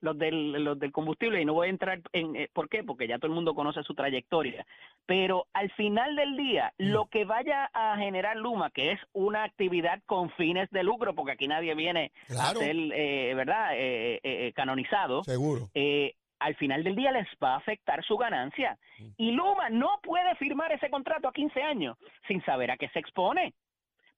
los 0.00 0.18
del, 0.18 0.52
los 0.64 0.78
del 0.80 0.90
combustible 0.90 1.40
y 1.40 1.44
no 1.44 1.54
voy 1.54 1.68
a 1.68 1.70
entrar 1.70 2.00
en 2.12 2.34
eh, 2.34 2.48
por 2.52 2.68
qué, 2.68 2.82
porque 2.82 3.06
ya 3.06 3.18
todo 3.18 3.28
el 3.28 3.34
mundo 3.34 3.54
conoce 3.54 3.84
su 3.84 3.94
trayectoria. 3.94 4.66
Pero 5.06 5.46
al 5.52 5.70
final 5.72 6.16
del 6.16 6.36
día, 6.36 6.72
lo 6.78 7.06
que 7.06 7.24
vaya 7.24 7.70
a 7.72 7.96
generar 7.98 8.36
Luma, 8.36 8.70
que 8.70 8.90
es 8.92 9.00
una 9.12 9.44
actividad 9.44 10.00
con 10.06 10.30
fines 10.30 10.68
de 10.70 10.82
lucro, 10.82 11.14
porque 11.14 11.32
aquí 11.32 11.46
nadie 11.46 11.74
viene 11.76 12.10
Claro. 12.26 12.58
a 12.58 12.62
ser, 12.64 12.74
eh, 12.76 13.32
¿verdad? 13.36 13.74
Eh, 13.76 14.14
eh, 14.14 14.20
eh, 14.48 14.52
canonizado. 14.54 15.22
Seguro. 15.22 15.68
eh, 15.74 16.14
al 16.42 16.54
final 16.56 16.82
del 16.84 16.94
día 16.96 17.12
les 17.12 17.26
va 17.42 17.54
a 17.54 17.56
afectar 17.58 18.04
su 18.04 18.16
ganancia. 18.16 18.78
Y 19.16 19.32
Luma 19.32 19.68
no 19.70 19.98
puede 20.02 20.34
firmar 20.36 20.72
ese 20.72 20.90
contrato 20.90 21.28
a 21.28 21.32
15 21.32 21.62
años 21.62 21.96
sin 22.28 22.44
saber 22.44 22.70
a 22.70 22.76
qué 22.76 22.88
se 22.88 22.98
expone. 22.98 23.54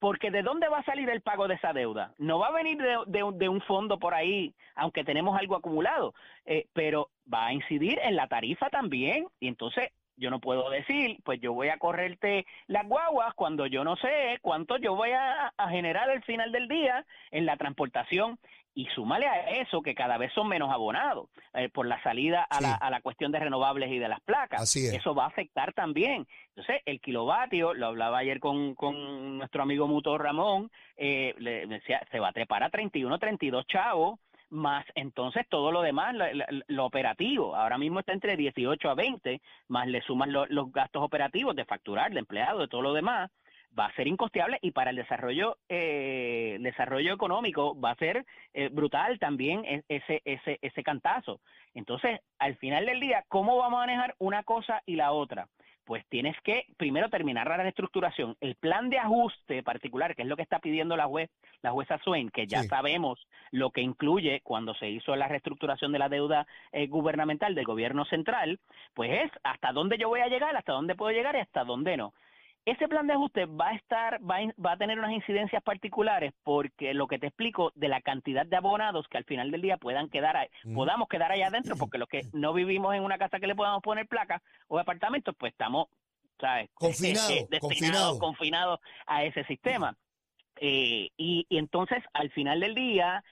Porque 0.00 0.30
¿de 0.30 0.42
dónde 0.42 0.68
va 0.68 0.78
a 0.80 0.84
salir 0.84 1.08
el 1.08 1.22
pago 1.22 1.48
de 1.48 1.54
esa 1.54 1.72
deuda? 1.72 2.12
No 2.18 2.38
va 2.38 2.48
a 2.48 2.52
venir 2.52 2.76
de, 2.76 2.98
de 3.06 3.22
un- 3.22 3.38
de 3.38 3.48
un 3.48 3.60
fondo 3.62 3.98
por 3.98 4.12
ahí, 4.12 4.52
aunque 4.74 5.02
tenemos 5.04 5.38
algo 5.38 5.56
acumulado, 5.56 6.12
eh, 6.44 6.66
pero 6.74 7.08
va 7.32 7.46
a 7.46 7.52
incidir 7.54 7.98
en 8.02 8.16
la 8.16 8.26
tarifa 8.26 8.68
también. 8.68 9.26
Y 9.40 9.48
entonces 9.48 9.90
yo 10.16 10.30
no 10.30 10.40
puedo 10.40 10.70
decir, 10.70 11.18
pues 11.24 11.40
yo 11.40 11.52
voy 11.52 11.68
a 11.68 11.78
correrte 11.78 12.46
las 12.66 12.86
guaguas 12.86 13.34
cuando 13.34 13.66
yo 13.66 13.84
no 13.84 13.96
sé 13.96 14.38
cuánto 14.42 14.76
yo 14.76 14.94
voy 14.94 15.10
a, 15.10 15.52
a 15.56 15.68
generar 15.70 16.08
al 16.10 16.22
final 16.24 16.52
del 16.52 16.68
día 16.68 17.04
en 17.30 17.46
la 17.46 17.56
transportación. 17.56 18.38
Y 18.76 18.86
súmale 18.86 19.28
a 19.28 19.50
eso 19.60 19.82
que 19.82 19.94
cada 19.94 20.18
vez 20.18 20.32
son 20.32 20.48
menos 20.48 20.72
abonados 20.72 21.28
eh, 21.52 21.68
por 21.68 21.86
la 21.86 22.02
salida 22.02 22.44
a, 22.50 22.56
Sí. 22.58 22.64
la, 22.64 22.74
a 22.74 22.90
la 22.90 23.00
cuestión 23.02 23.30
de 23.30 23.38
renovables 23.38 23.88
y 23.92 24.00
de 24.00 24.08
las 24.08 24.18
placas. 24.22 24.62
Así 24.62 24.84
es. 24.86 24.94
Eso 24.94 25.14
va 25.14 25.24
a 25.24 25.28
afectar 25.28 25.72
también. 25.74 26.26
Entonces, 26.48 26.82
el 26.84 27.00
kilovatio, 27.00 27.72
lo 27.74 27.86
hablaba 27.86 28.18
ayer 28.18 28.40
con, 28.40 28.74
con 28.74 29.38
nuestro 29.38 29.62
amigo 29.62 29.86
Muto 29.86 30.18
Ramón, 30.18 30.72
eh, 30.96 31.36
le 31.38 31.68
decía, 31.68 32.02
se 32.10 32.18
va 32.18 32.30
a 32.30 32.32
trepar 32.32 32.64
a 32.64 32.70
31, 32.70 33.16
32 33.20 33.64
chavos, 33.68 34.18
más 34.54 34.86
entonces 34.94 35.46
todo 35.48 35.72
lo 35.72 35.82
demás, 35.82 36.14
lo, 36.14 36.24
lo- 36.68 36.84
operativo. 36.84 37.56
Ahora 37.56 37.78
mismo 37.78 38.00
está 38.00 38.12
entre 38.12 38.36
18 38.36 38.88
a 38.90 38.94
20, 38.94 39.40
más 39.68 39.86
le 39.88 40.00
suman 40.02 40.32
lo- 40.32 40.46
los 40.46 40.70
gastos 40.72 41.02
operativos 41.02 41.56
de 41.56 41.64
facturar, 41.64 42.12
de 42.12 42.20
empleado, 42.20 42.60
de 42.60 42.68
todo 42.68 42.82
lo 42.82 42.92
demás 42.92 43.30
va 43.76 43.86
a 43.86 43.94
ser 43.94 44.06
incosteable 44.06 44.58
y 44.62 44.70
para 44.70 44.90
el 44.90 44.96
desarrollo 44.96 45.56
eh, 45.68 46.58
desarrollo 46.60 47.12
económico 47.12 47.78
va 47.80 47.90
a 47.90 47.96
ser 47.96 48.24
eh, 48.52 48.68
brutal 48.68 49.18
también 49.18 49.64
e- 49.64 49.82
ese 49.88 50.22
ese 50.24 50.58
ese 50.62 50.82
cantazo 50.84 51.40
entonces 51.74 52.20
al 52.38 52.56
final 52.56 52.86
del 52.86 53.00
día 53.00 53.24
cómo 53.28 53.56
vamos 53.56 53.78
a 53.78 53.86
manejar 53.86 54.14
una 54.18 54.44
cosa 54.44 54.80
y 54.86 54.94
la 54.94 55.10
otra 55.10 55.48
pues 55.84 56.04
tienes 56.08 56.36
que 56.42 56.66
primero 56.76 57.08
terminar 57.10 57.46
la 57.48 57.56
reestructuración 57.58 58.36
el 58.40 58.54
plan 58.56 58.90
de 58.90 58.98
ajuste 58.98 59.62
particular 59.62 60.14
que 60.14 60.22
es 60.22 60.28
lo 60.28 60.36
que 60.36 60.42
está 60.42 60.58
pidiendo 60.58 60.96
la 60.96 61.06
juez 61.06 61.30
la 61.62 61.70
jueza 61.72 61.98
Swain 62.02 62.30
que 62.30 62.46
ya 62.46 62.62
Sí. 62.62 62.68
sabemos 62.68 63.18
lo 63.50 63.70
que 63.70 63.80
incluye 63.82 64.40
cuando 64.42 64.74
se 64.74 64.88
hizo 64.88 65.14
la 65.16 65.28
reestructuración 65.28 65.92
de 65.92 65.98
la 65.98 66.08
deuda 66.08 66.46
eh, 66.72 66.86
gubernamental 66.86 67.54
del 67.54 67.64
gobierno 67.64 68.04
central 68.06 68.58
pues 68.94 69.10
es 69.24 69.30
hasta 69.42 69.72
dónde 69.72 69.98
yo 69.98 70.08
voy 70.08 70.20
a 70.20 70.28
llegar 70.28 70.56
hasta 70.56 70.72
dónde 70.72 70.94
puedo 70.94 71.12
llegar 71.12 71.36
y 71.36 71.40
hasta 71.40 71.64
dónde 71.64 71.96
no 71.96 72.12
ese 72.66 72.88
plan 72.88 73.06
de 73.06 73.12
ajuste 73.12 73.44
va 73.46 73.68
a 73.68 73.74
estar, 73.74 74.20
va 74.28 74.36
a, 74.38 74.40
va 74.60 74.72
a 74.72 74.76
tener 74.76 74.98
unas 74.98 75.12
incidencias 75.12 75.62
particulares 75.62 76.32
porque 76.42 76.94
lo 76.94 77.06
que 77.06 77.18
te 77.18 77.26
explico 77.26 77.72
de 77.74 77.88
la 77.88 78.00
cantidad 78.00 78.46
de 78.46 78.56
abonados 78.56 79.06
que 79.08 79.18
al 79.18 79.24
final 79.24 79.50
del 79.50 79.60
día 79.62 79.76
puedan 79.76 80.08
quedar 80.08 80.36
ahí, 80.36 80.48
Mm. 80.64 80.74
podamos 80.74 81.08
quedar 81.08 81.30
allá 81.32 81.48
adentro, 81.48 81.76
porque 81.76 81.98
los 81.98 82.08
que 82.08 82.22
no 82.32 82.52
vivimos 82.54 82.94
en 82.94 83.02
una 83.02 83.18
casa 83.18 83.38
que 83.40 83.46
le 83.46 83.54
podamos 83.54 83.82
poner 83.82 84.06
placas 84.06 84.40
o 84.68 84.78
apartamentos, 84.78 85.34
pues 85.38 85.52
estamos, 85.52 85.88
¿sabes? 86.40 86.70
Confinado, 86.74 87.28
destinados, 87.28 87.60
confinado. 87.60 88.18
confinados 88.18 88.80
a 89.06 89.24
ese 89.24 89.44
sistema. 89.44 89.96
Eh, 90.56 91.10
y, 91.16 91.46
y 91.48 91.58
entonces, 91.58 92.02
al 92.12 92.30
final 92.30 92.60
del 92.60 92.74
día, 92.74 93.22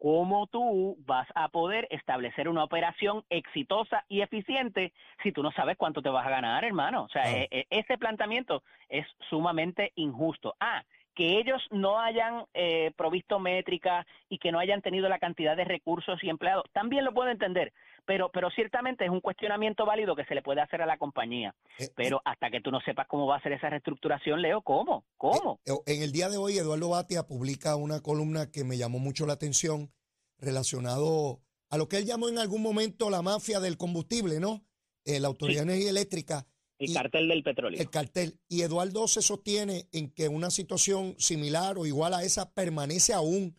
¿cómo 0.00 0.46
tú 0.46 0.96
vas 1.06 1.28
a 1.34 1.48
poder 1.48 1.86
establecer 1.90 2.48
una 2.48 2.64
operación 2.64 3.22
exitosa 3.28 4.04
y 4.08 4.22
eficiente 4.22 4.92
si 5.22 5.30
tú 5.30 5.42
no 5.42 5.52
sabes 5.52 5.76
cuánto 5.76 6.00
te 6.00 6.08
vas 6.08 6.26
a 6.26 6.30
ganar, 6.30 6.64
hermano? 6.64 7.04
O 7.04 7.08
sea, 7.10 7.30
eh, 7.30 7.48
eh, 7.50 7.66
ese 7.68 7.98
planteamiento 7.98 8.62
es 8.88 9.06
sumamente 9.28 9.92
injusto. 9.96 10.56
Ah, 10.58 10.82
que 11.14 11.38
ellos 11.38 11.62
no 11.70 12.00
hayan 12.00 12.44
eh, 12.54 12.92
provisto 12.96 13.38
métricas 13.38 14.06
y 14.30 14.38
que 14.38 14.52
no 14.52 14.58
hayan 14.58 14.80
tenido 14.80 15.06
la 15.08 15.18
cantidad 15.18 15.54
de 15.54 15.64
recursos 15.64 16.22
y 16.24 16.30
empleados, 16.30 16.64
también 16.72 17.04
lo 17.04 17.12
puedo 17.12 17.28
entender, 17.28 17.74
pero, 18.06 18.30
pero 18.32 18.50
ciertamente 18.50 19.04
es 19.04 19.10
un 19.10 19.20
cuestionamiento 19.20 19.84
válido 19.86 20.14
que 20.16 20.24
se 20.24 20.34
le 20.34 20.42
puede 20.42 20.60
hacer 20.60 20.82
a 20.82 20.86
la 20.86 20.98
compañía. 20.98 21.54
Eh, 21.78 21.88
Pero 21.96 22.20
hasta 22.24 22.50
que 22.50 22.60
tú 22.60 22.70
no 22.70 22.80
sepas 22.80 23.06
cómo 23.08 23.26
va 23.26 23.36
a 23.36 23.42
ser 23.42 23.52
esa 23.52 23.70
reestructuración, 23.70 24.42
Leo, 24.42 24.62
¿cómo? 24.62 25.04
¿Cómo? 25.16 25.60
Eh, 25.64 25.72
En 25.86 26.02
el 26.02 26.12
día 26.12 26.28
de 26.28 26.36
hoy, 26.36 26.58
Eduardo 26.58 26.88
Batia 26.90 27.26
publica 27.26 27.76
una 27.76 28.00
columna 28.00 28.50
que 28.50 28.64
me 28.64 28.76
llamó 28.76 28.98
mucho 28.98 29.26
la 29.26 29.34
atención 29.34 29.90
relacionado 30.38 31.40
a 31.70 31.78
lo 31.78 31.88
que 31.88 31.98
él 31.98 32.06
llamó 32.06 32.28
en 32.28 32.38
algún 32.38 32.62
momento 32.62 33.10
la 33.10 33.22
mafia 33.22 33.60
del 33.60 33.76
combustible, 33.76 34.40
¿no? 34.40 34.64
Eh, 35.04 35.20
la 35.20 35.28
Autoridad 35.28 35.60
de 35.64 35.72
Energía 35.72 35.90
Eléctrica, 35.90 36.46
El 36.78 36.90
y- 36.90 36.94
cartel 36.94 37.28
del 37.28 37.42
petróleo. 37.42 37.80
el 37.80 37.90
cartel. 37.90 38.38
Y 38.48 38.62
Eduardo 38.62 39.06
se 39.08 39.22
sostiene 39.22 39.88
en 39.92 40.10
que 40.10 40.28
una 40.28 40.50
situación 40.50 41.14
similar 41.18 41.78
o 41.78 41.86
igual 41.86 42.14
a 42.14 42.22
esa 42.24 42.52
permanece 42.52 43.12
aún 43.14 43.56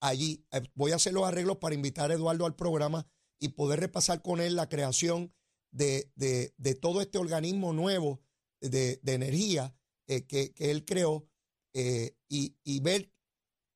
allí. 0.00 0.44
Eh, 0.52 0.60
Voy 0.74 0.92
a 0.92 0.96
hacer 0.96 1.12
los 1.14 1.24
arreglos 1.24 1.56
para 1.56 1.74
invitar 1.74 2.10
a 2.10 2.14
Eduardo 2.14 2.44
al 2.46 2.54
programa 2.54 3.06
y 3.44 3.48
poder 3.50 3.80
repasar 3.80 4.22
con 4.22 4.40
él 4.40 4.56
la 4.56 4.68
creación 4.70 5.32
de, 5.70 6.10
de- 6.16 6.54
de 6.56 6.74
todo 6.74 7.00
este 7.02 7.18
organismo 7.18 7.72
nuevo 7.74 8.22
de, 8.60 9.00
de 9.02 9.12
energía 9.12 9.76
eh, 10.06 10.22
que, 10.26 10.52
que 10.54 10.70
él 10.70 10.84
creó 10.86 11.28
eh, 11.74 12.16
y, 12.28 12.56
y 12.64 12.80
ver 12.80 13.10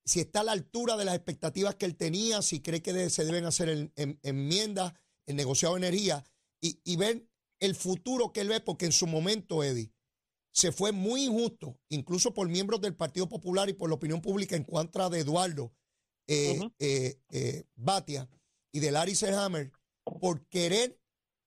si 0.06 0.20
está 0.20 0.40
a 0.40 0.44
la 0.44 0.52
altura 0.52 0.96
de 0.96 1.04
las 1.04 1.14
expectativas 1.16 1.74
que 1.74 1.84
él 1.84 1.96
tenía, 1.96 2.40
si 2.40 2.60
cree 2.62 2.80
que 2.80 2.94
de- 2.94 3.10
se 3.10 3.24
deben 3.26 3.44
hacer 3.44 3.68
en- 3.68 3.92
en- 3.96 4.18
enmiendas, 4.22 4.94
el 5.26 5.36
negociado 5.36 5.74
de 5.74 5.86
energía 5.86 6.24
y, 6.62 6.80
y 6.84 6.96
ver 6.96 7.28
el 7.60 7.74
futuro 7.74 8.32
que 8.32 8.40
él 8.40 8.48
ve, 8.48 8.60
porque 8.60 8.86
en 8.86 8.92
su 8.92 9.06
momento, 9.06 9.62
Eddie, 9.62 9.92
se 10.50 10.72
fue 10.72 10.92
muy 10.92 11.24
injusto, 11.24 11.78
incluso 11.90 12.32
por 12.32 12.48
miembros 12.48 12.80
del 12.80 12.96
Partido 12.96 13.28
Popular 13.28 13.68
y 13.68 13.74
por 13.74 13.90
la 13.90 13.96
opinión 13.96 14.22
pública 14.22 14.56
en 14.56 14.64
contra 14.64 15.10
de 15.10 15.20
Eduardo 15.20 15.74
eh, 16.26 16.58
eh, 16.78 17.20
eh, 17.30 17.64
Batia 17.74 18.28
y 18.72 18.80
de 18.80 18.90
Larry 18.90 19.14
Selhammer, 19.14 19.72
por 20.04 20.46
querer 20.48 21.00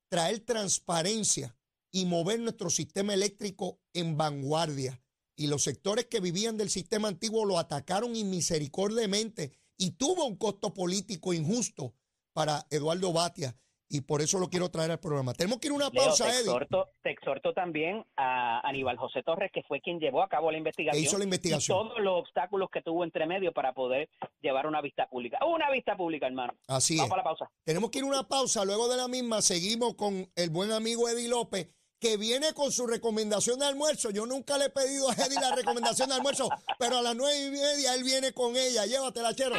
traer 0.10 0.40
transparencia 0.42 1.58
y 1.92 2.06
mover 2.06 2.40
nuestro 2.40 2.70
sistema 2.70 3.14
eléctrico 3.14 3.80
en 3.94 4.18
vanguardia. 4.18 5.02
Y 5.36 5.48
los 5.48 5.64
sectores 5.64 6.06
que 6.06 6.20
vivían 6.20 6.58
del 6.58 6.70
sistema 6.70 7.08
antiguo 7.08 7.46
lo 7.46 7.58
atacaron 7.58 8.16
inmisericordiamente 8.16 9.52
y 9.78 9.92
tuvo 9.92 10.26
un 10.26 10.36
costo 10.36 10.74
político 10.74 11.34
injusto 11.34 11.96
para 12.34 12.68
Eduardo 12.70 13.12
Batia. 13.14 13.58
Y 13.92 14.02
por 14.02 14.22
eso 14.22 14.40
lo 14.40 14.50
quiero 14.50 14.70
traer 14.70 14.92
al 14.92 15.00
programa. 15.00 15.34
Tenemos 15.34 15.60
que 15.60 15.68
ir 15.68 15.74
a 15.74 15.76
una 15.76 15.90
Leo, 15.90 16.06
pausa, 16.06 16.24
te, 16.24 16.32
Eddie. 16.32 16.40
exhorto, 16.42 16.90
te 17.04 17.12
exhorto 17.12 17.54
también 17.54 18.06
a 18.16 18.62
Aníbal 18.68 18.98
José 18.98 19.22
Torres, 19.22 19.52
que 19.54 19.64
fue 19.64 19.82
quien 19.82 20.00
llevó 20.00 20.24
a 20.24 20.30
cabo 20.30 20.50
la 20.50 20.58
investigación. 20.58 21.02
Que 21.02 21.08
hizo 21.08 21.18
la 21.18 21.26
investigación. 21.26 21.78
Y 21.78 21.90
todos 21.90 22.00
los 22.02 22.20
obstáculos 22.20 22.70
que 22.72 22.82
tuvo 22.82 23.04
entre 23.04 23.28
medio 23.28 23.52
para 23.52 23.74
poder 23.74 24.10
llevar 24.42 24.66
una 24.66 24.82
vista 24.82 25.08
pública. 25.08 25.40
Una 25.46 25.70
vista 25.70 25.98
pública, 25.98 26.28
hermano. 26.28 26.54
Así 26.68 26.94
es. 26.94 27.02
Vamos 27.02 27.14
a 27.16 27.18
la 27.18 27.24
pausa. 27.24 27.52
Tenemos 27.66 27.92
que 27.92 28.00
ir 28.00 28.06
a 28.06 28.08
una 28.08 28.28
pausa. 28.28 28.64
Luego 28.64 28.88
de 28.88 28.96
la 28.96 29.10
misma, 29.10 29.42
seguimos 29.42 29.96
con 29.96 30.32
el 30.36 30.50
buen 30.50 30.72
amigo 30.72 31.10
Eddie 31.10 31.28
López, 31.28 31.70
que 32.00 32.16
viene 32.16 32.54
con 32.54 32.72
su 32.72 32.88
recomendación 32.88 33.60
de 33.60 33.66
almuerzo. 33.66 34.10
Yo 34.12 34.26
nunca 34.26 34.58
le 34.58 34.66
he 34.66 34.70
pedido 34.70 35.10
a 35.10 35.14
Eddie 35.14 35.40
la 35.42 35.54
recomendación 35.54 36.08
de 36.08 36.16
almuerzo, 36.16 36.50
pero 36.80 36.98
a 36.98 37.02
las 37.02 37.16
nueve 37.16 37.48
y 37.48 37.52
media 37.52 37.94
él 37.94 38.04
viene 38.04 38.32
con 38.32 38.56
ella. 38.56 38.86
Llévatela, 38.86 39.36
chero. 39.36 39.56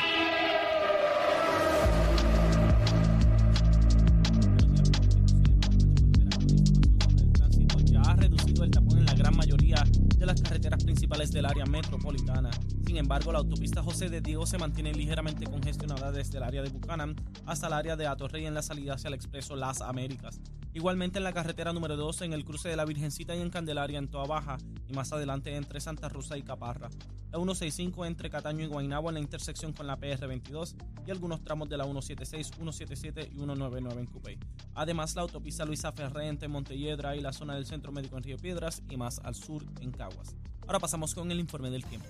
Embargo, 13.02 13.32
la 13.32 13.38
autopista 13.38 13.82
José 13.82 14.08
de 14.08 14.20
Diego 14.20 14.46
se 14.46 14.58
mantiene 14.58 14.92
ligeramente 14.94 15.44
congestionada 15.44 16.12
desde 16.12 16.38
el 16.38 16.44
área 16.44 16.62
de 16.62 16.70
Buchanan 16.70 17.16
hasta 17.46 17.66
el 17.66 17.72
área 17.74 17.96
de 17.96 18.06
Atorrey 18.06 18.46
en 18.46 18.54
la 18.54 18.62
salida 18.62 18.94
hacia 18.94 19.08
el 19.08 19.14
expreso 19.14 19.56
Las 19.56 19.82
Américas. 19.82 20.40
Igualmente 20.72 21.18
en 21.18 21.24
la 21.24 21.32
carretera 21.32 21.72
número 21.72 21.96
2 21.96 22.22
en 22.22 22.32
el 22.32 22.44
cruce 22.44 22.68
de 22.68 22.76
la 22.76 22.84
Virgencita 22.84 23.36
y 23.36 23.40
en 23.40 23.50
Candelaria 23.50 23.98
en 23.98 24.08
Toa 24.08 24.26
Baja 24.26 24.56
y 24.88 24.92
más 24.94 25.12
adelante 25.12 25.54
entre 25.54 25.80
Santa 25.80 26.08
Rosa 26.08 26.38
y 26.38 26.42
Caparra. 26.42 26.88
La 27.30 27.38
165 27.38 28.06
entre 28.06 28.30
Cataño 28.30 28.64
y 28.64 28.68
Guaynabo 28.68 29.08
en 29.08 29.14
la 29.14 29.20
intersección 29.20 29.72
con 29.72 29.86
la 29.86 29.98
PR22 29.98 30.74
y 31.06 31.10
algunos 31.10 31.42
tramos 31.42 31.68
de 31.68 31.76
la 31.76 31.84
176, 31.84 32.52
177 32.54 33.30
y 33.32 33.36
199 33.36 34.00
en 34.00 34.06
Cupey. 34.06 34.38
Además, 34.74 35.14
la 35.14 35.22
autopista 35.22 35.64
Luisa 35.64 35.92
Ferré 35.92 36.28
entre 36.28 36.48
Montelledra 36.48 37.16
y 37.16 37.20
la 37.20 37.32
zona 37.32 37.54
del 37.54 37.66
Centro 37.66 37.90
Médico 37.90 38.16
en 38.16 38.22
Río 38.22 38.36
Piedras 38.36 38.82
y 38.88 38.96
más 38.96 39.18
al 39.24 39.34
sur 39.34 39.64
en 39.80 39.90
Caguas. 39.90 40.36
Ahora 40.66 40.78
pasamos 40.78 41.14
con 41.14 41.30
el 41.30 41.40
informe 41.40 41.70
del 41.70 41.84
tiempo. 41.84 42.08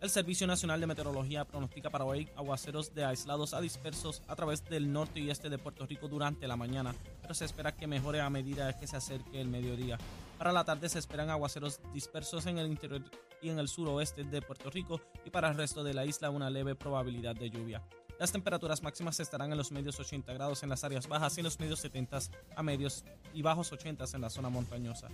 El 0.00 0.08
Servicio 0.08 0.46
Nacional 0.46 0.80
de 0.80 0.86
Meteorología 0.86 1.44
pronostica 1.44 1.90
para 1.90 2.06
hoy 2.06 2.26
aguaceros 2.34 2.94
de 2.94 3.04
aislados 3.04 3.52
a 3.52 3.60
dispersos 3.60 4.22
a 4.28 4.34
través 4.34 4.64
del 4.64 4.90
norte 4.90 5.20
y 5.20 5.28
este 5.28 5.50
de 5.50 5.58
Puerto 5.58 5.84
Rico 5.84 6.08
durante 6.08 6.48
la 6.48 6.56
mañana, 6.56 6.94
pero 7.20 7.34
se 7.34 7.44
espera 7.44 7.76
que 7.76 7.86
mejore 7.86 8.22
a 8.22 8.30
medida 8.30 8.78
que 8.78 8.86
se 8.86 8.96
acerque 8.96 9.38
el 9.38 9.48
mediodía. 9.48 9.98
Para 10.38 10.52
la 10.52 10.64
tarde 10.64 10.88
se 10.88 10.98
esperan 10.98 11.28
aguaceros 11.28 11.80
dispersos 11.92 12.46
en 12.46 12.56
el 12.56 12.68
interior 12.68 13.02
y 13.42 13.50
en 13.50 13.58
el 13.58 13.68
suroeste 13.68 14.24
de 14.24 14.40
Puerto 14.40 14.70
Rico 14.70 15.02
y 15.26 15.28
para 15.28 15.50
el 15.50 15.56
resto 15.58 15.84
de 15.84 15.92
la 15.92 16.06
isla 16.06 16.30
una 16.30 16.48
leve 16.48 16.74
probabilidad 16.74 17.36
de 17.36 17.50
lluvia. 17.50 17.82
Las 18.18 18.32
temperaturas 18.32 18.82
máximas 18.82 19.20
estarán 19.20 19.52
en 19.52 19.58
los 19.58 19.70
medios 19.70 20.00
80 20.00 20.32
grados 20.32 20.62
en 20.62 20.70
las 20.70 20.82
áreas 20.82 21.08
bajas 21.08 21.36
y 21.36 21.40
en 21.40 21.44
los 21.44 21.60
medios 21.60 21.78
70 21.78 22.20
a 22.56 22.62
medios 22.62 23.04
y 23.34 23.42
bajos 23.42 23.70
80 23.70 24.06
en 24.14 24.20
la 24.22 24.30
zona 24.30 24.48
montañosa. 24.48 25.08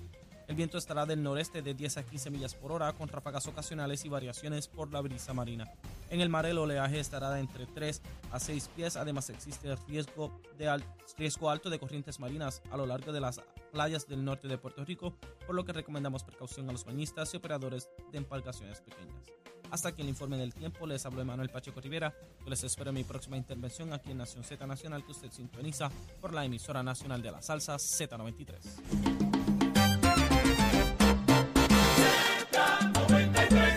El 0.48 0.54
viento 0.54 0.78
estará 0.78 1.06
del 1.06 1.22
noreste 1.24 1.60
de 1.60 1.74
10 1.74 1.96
a 1.98 2.02
15 2.04 2.30
millas 2.30 2.54
por 2.54 2.70
hora 2.70 2.92
con 2.92 3.08
ráfagas 3.08 3.46
ocasionales 3.48 4.04
y 4.04 4.08
variaciones 4.08 4.68
por 4.68 4.92
la 4.92 5.00
brisa 5.00 5.34
marina. 5.34 5.68
En 6.08 6.20
el 6.20 6.28
mar 6.28 6.46
el 6.46 6.58
oleaje 6.58 7.00
estará 7.00 7.30
de 7.32 7.40
entre 7.40 7.66
3 7.66 8.00
a 8.30 8.38
6 8.38 8.70
pies, 8.76 8.96
además 8.96 9.28
existe 9.30 9.74
riesgo, 9.88 10.40
de 10.56 10.68
al- 10.68 10.84
riesgo 11.18 11.50
alto 11.50 11.68
de 11.68 11.80
corrientes 11.80 12.20
marinas 12.20 12.62
a 12.70 12.76
lo 12.76 12.86
largo 12.86 13.12
de 13.12 13.20
las 13.20 13.40
playas 13.72 14.06
del 14.06 14.24
norte 14.24 14.46
de 14.46 14.56
Puerto 14.56 14.84
Rico, 14.84 15.16
por 15.46 15.56
lo 15.56 15.64
que 15.64 15.72
recomendamos 15.72 16.22
precaución 16.22 16.68
a 16.68 16.72
los 16.72 16.84
bañistas 16.84 17.34
y 17.34 17.38
operadores 17.38 17.88
de 18.12 18.18
embarcaciones 18.18 18.80
pequeñas. 18.80 19.24
Hasta 19.72 19.88
aquí 19.88 20.02
el 20.02 20.08
informe 20.08 20.36
del 20.36 20.54
tiempo, 20.54 20.86
les 20.86 21.04
habló 21.06 21.24
Manuel 21.24 21.48
Pacheco 21.50 21.80
Rivera, 21.80 22.14
yo 22.44 22.48
les 22.50 22.62
espero 22.62 22.90
en 22.90 22.94
mi 22.94 23.02
próxima 23.04 23.36
intervención 23.36 23.92
aquí 23.92 24.12
en 24.12 24.18
Nación 24.18 24.44
Z 24.44 24.64
Nacional 24.64 25.04
que 25.04 25.10
usted 25.10 25.32
sintoniza 25.32 25.90
por 26.20 26.32
la 26.32 26.44
emisora 26.44 26.84
nacional 26.84 27.20
de 27.20 27.32
la 27.32 27.42
salsa 27.42 27.74
Z93. 27.74 29.25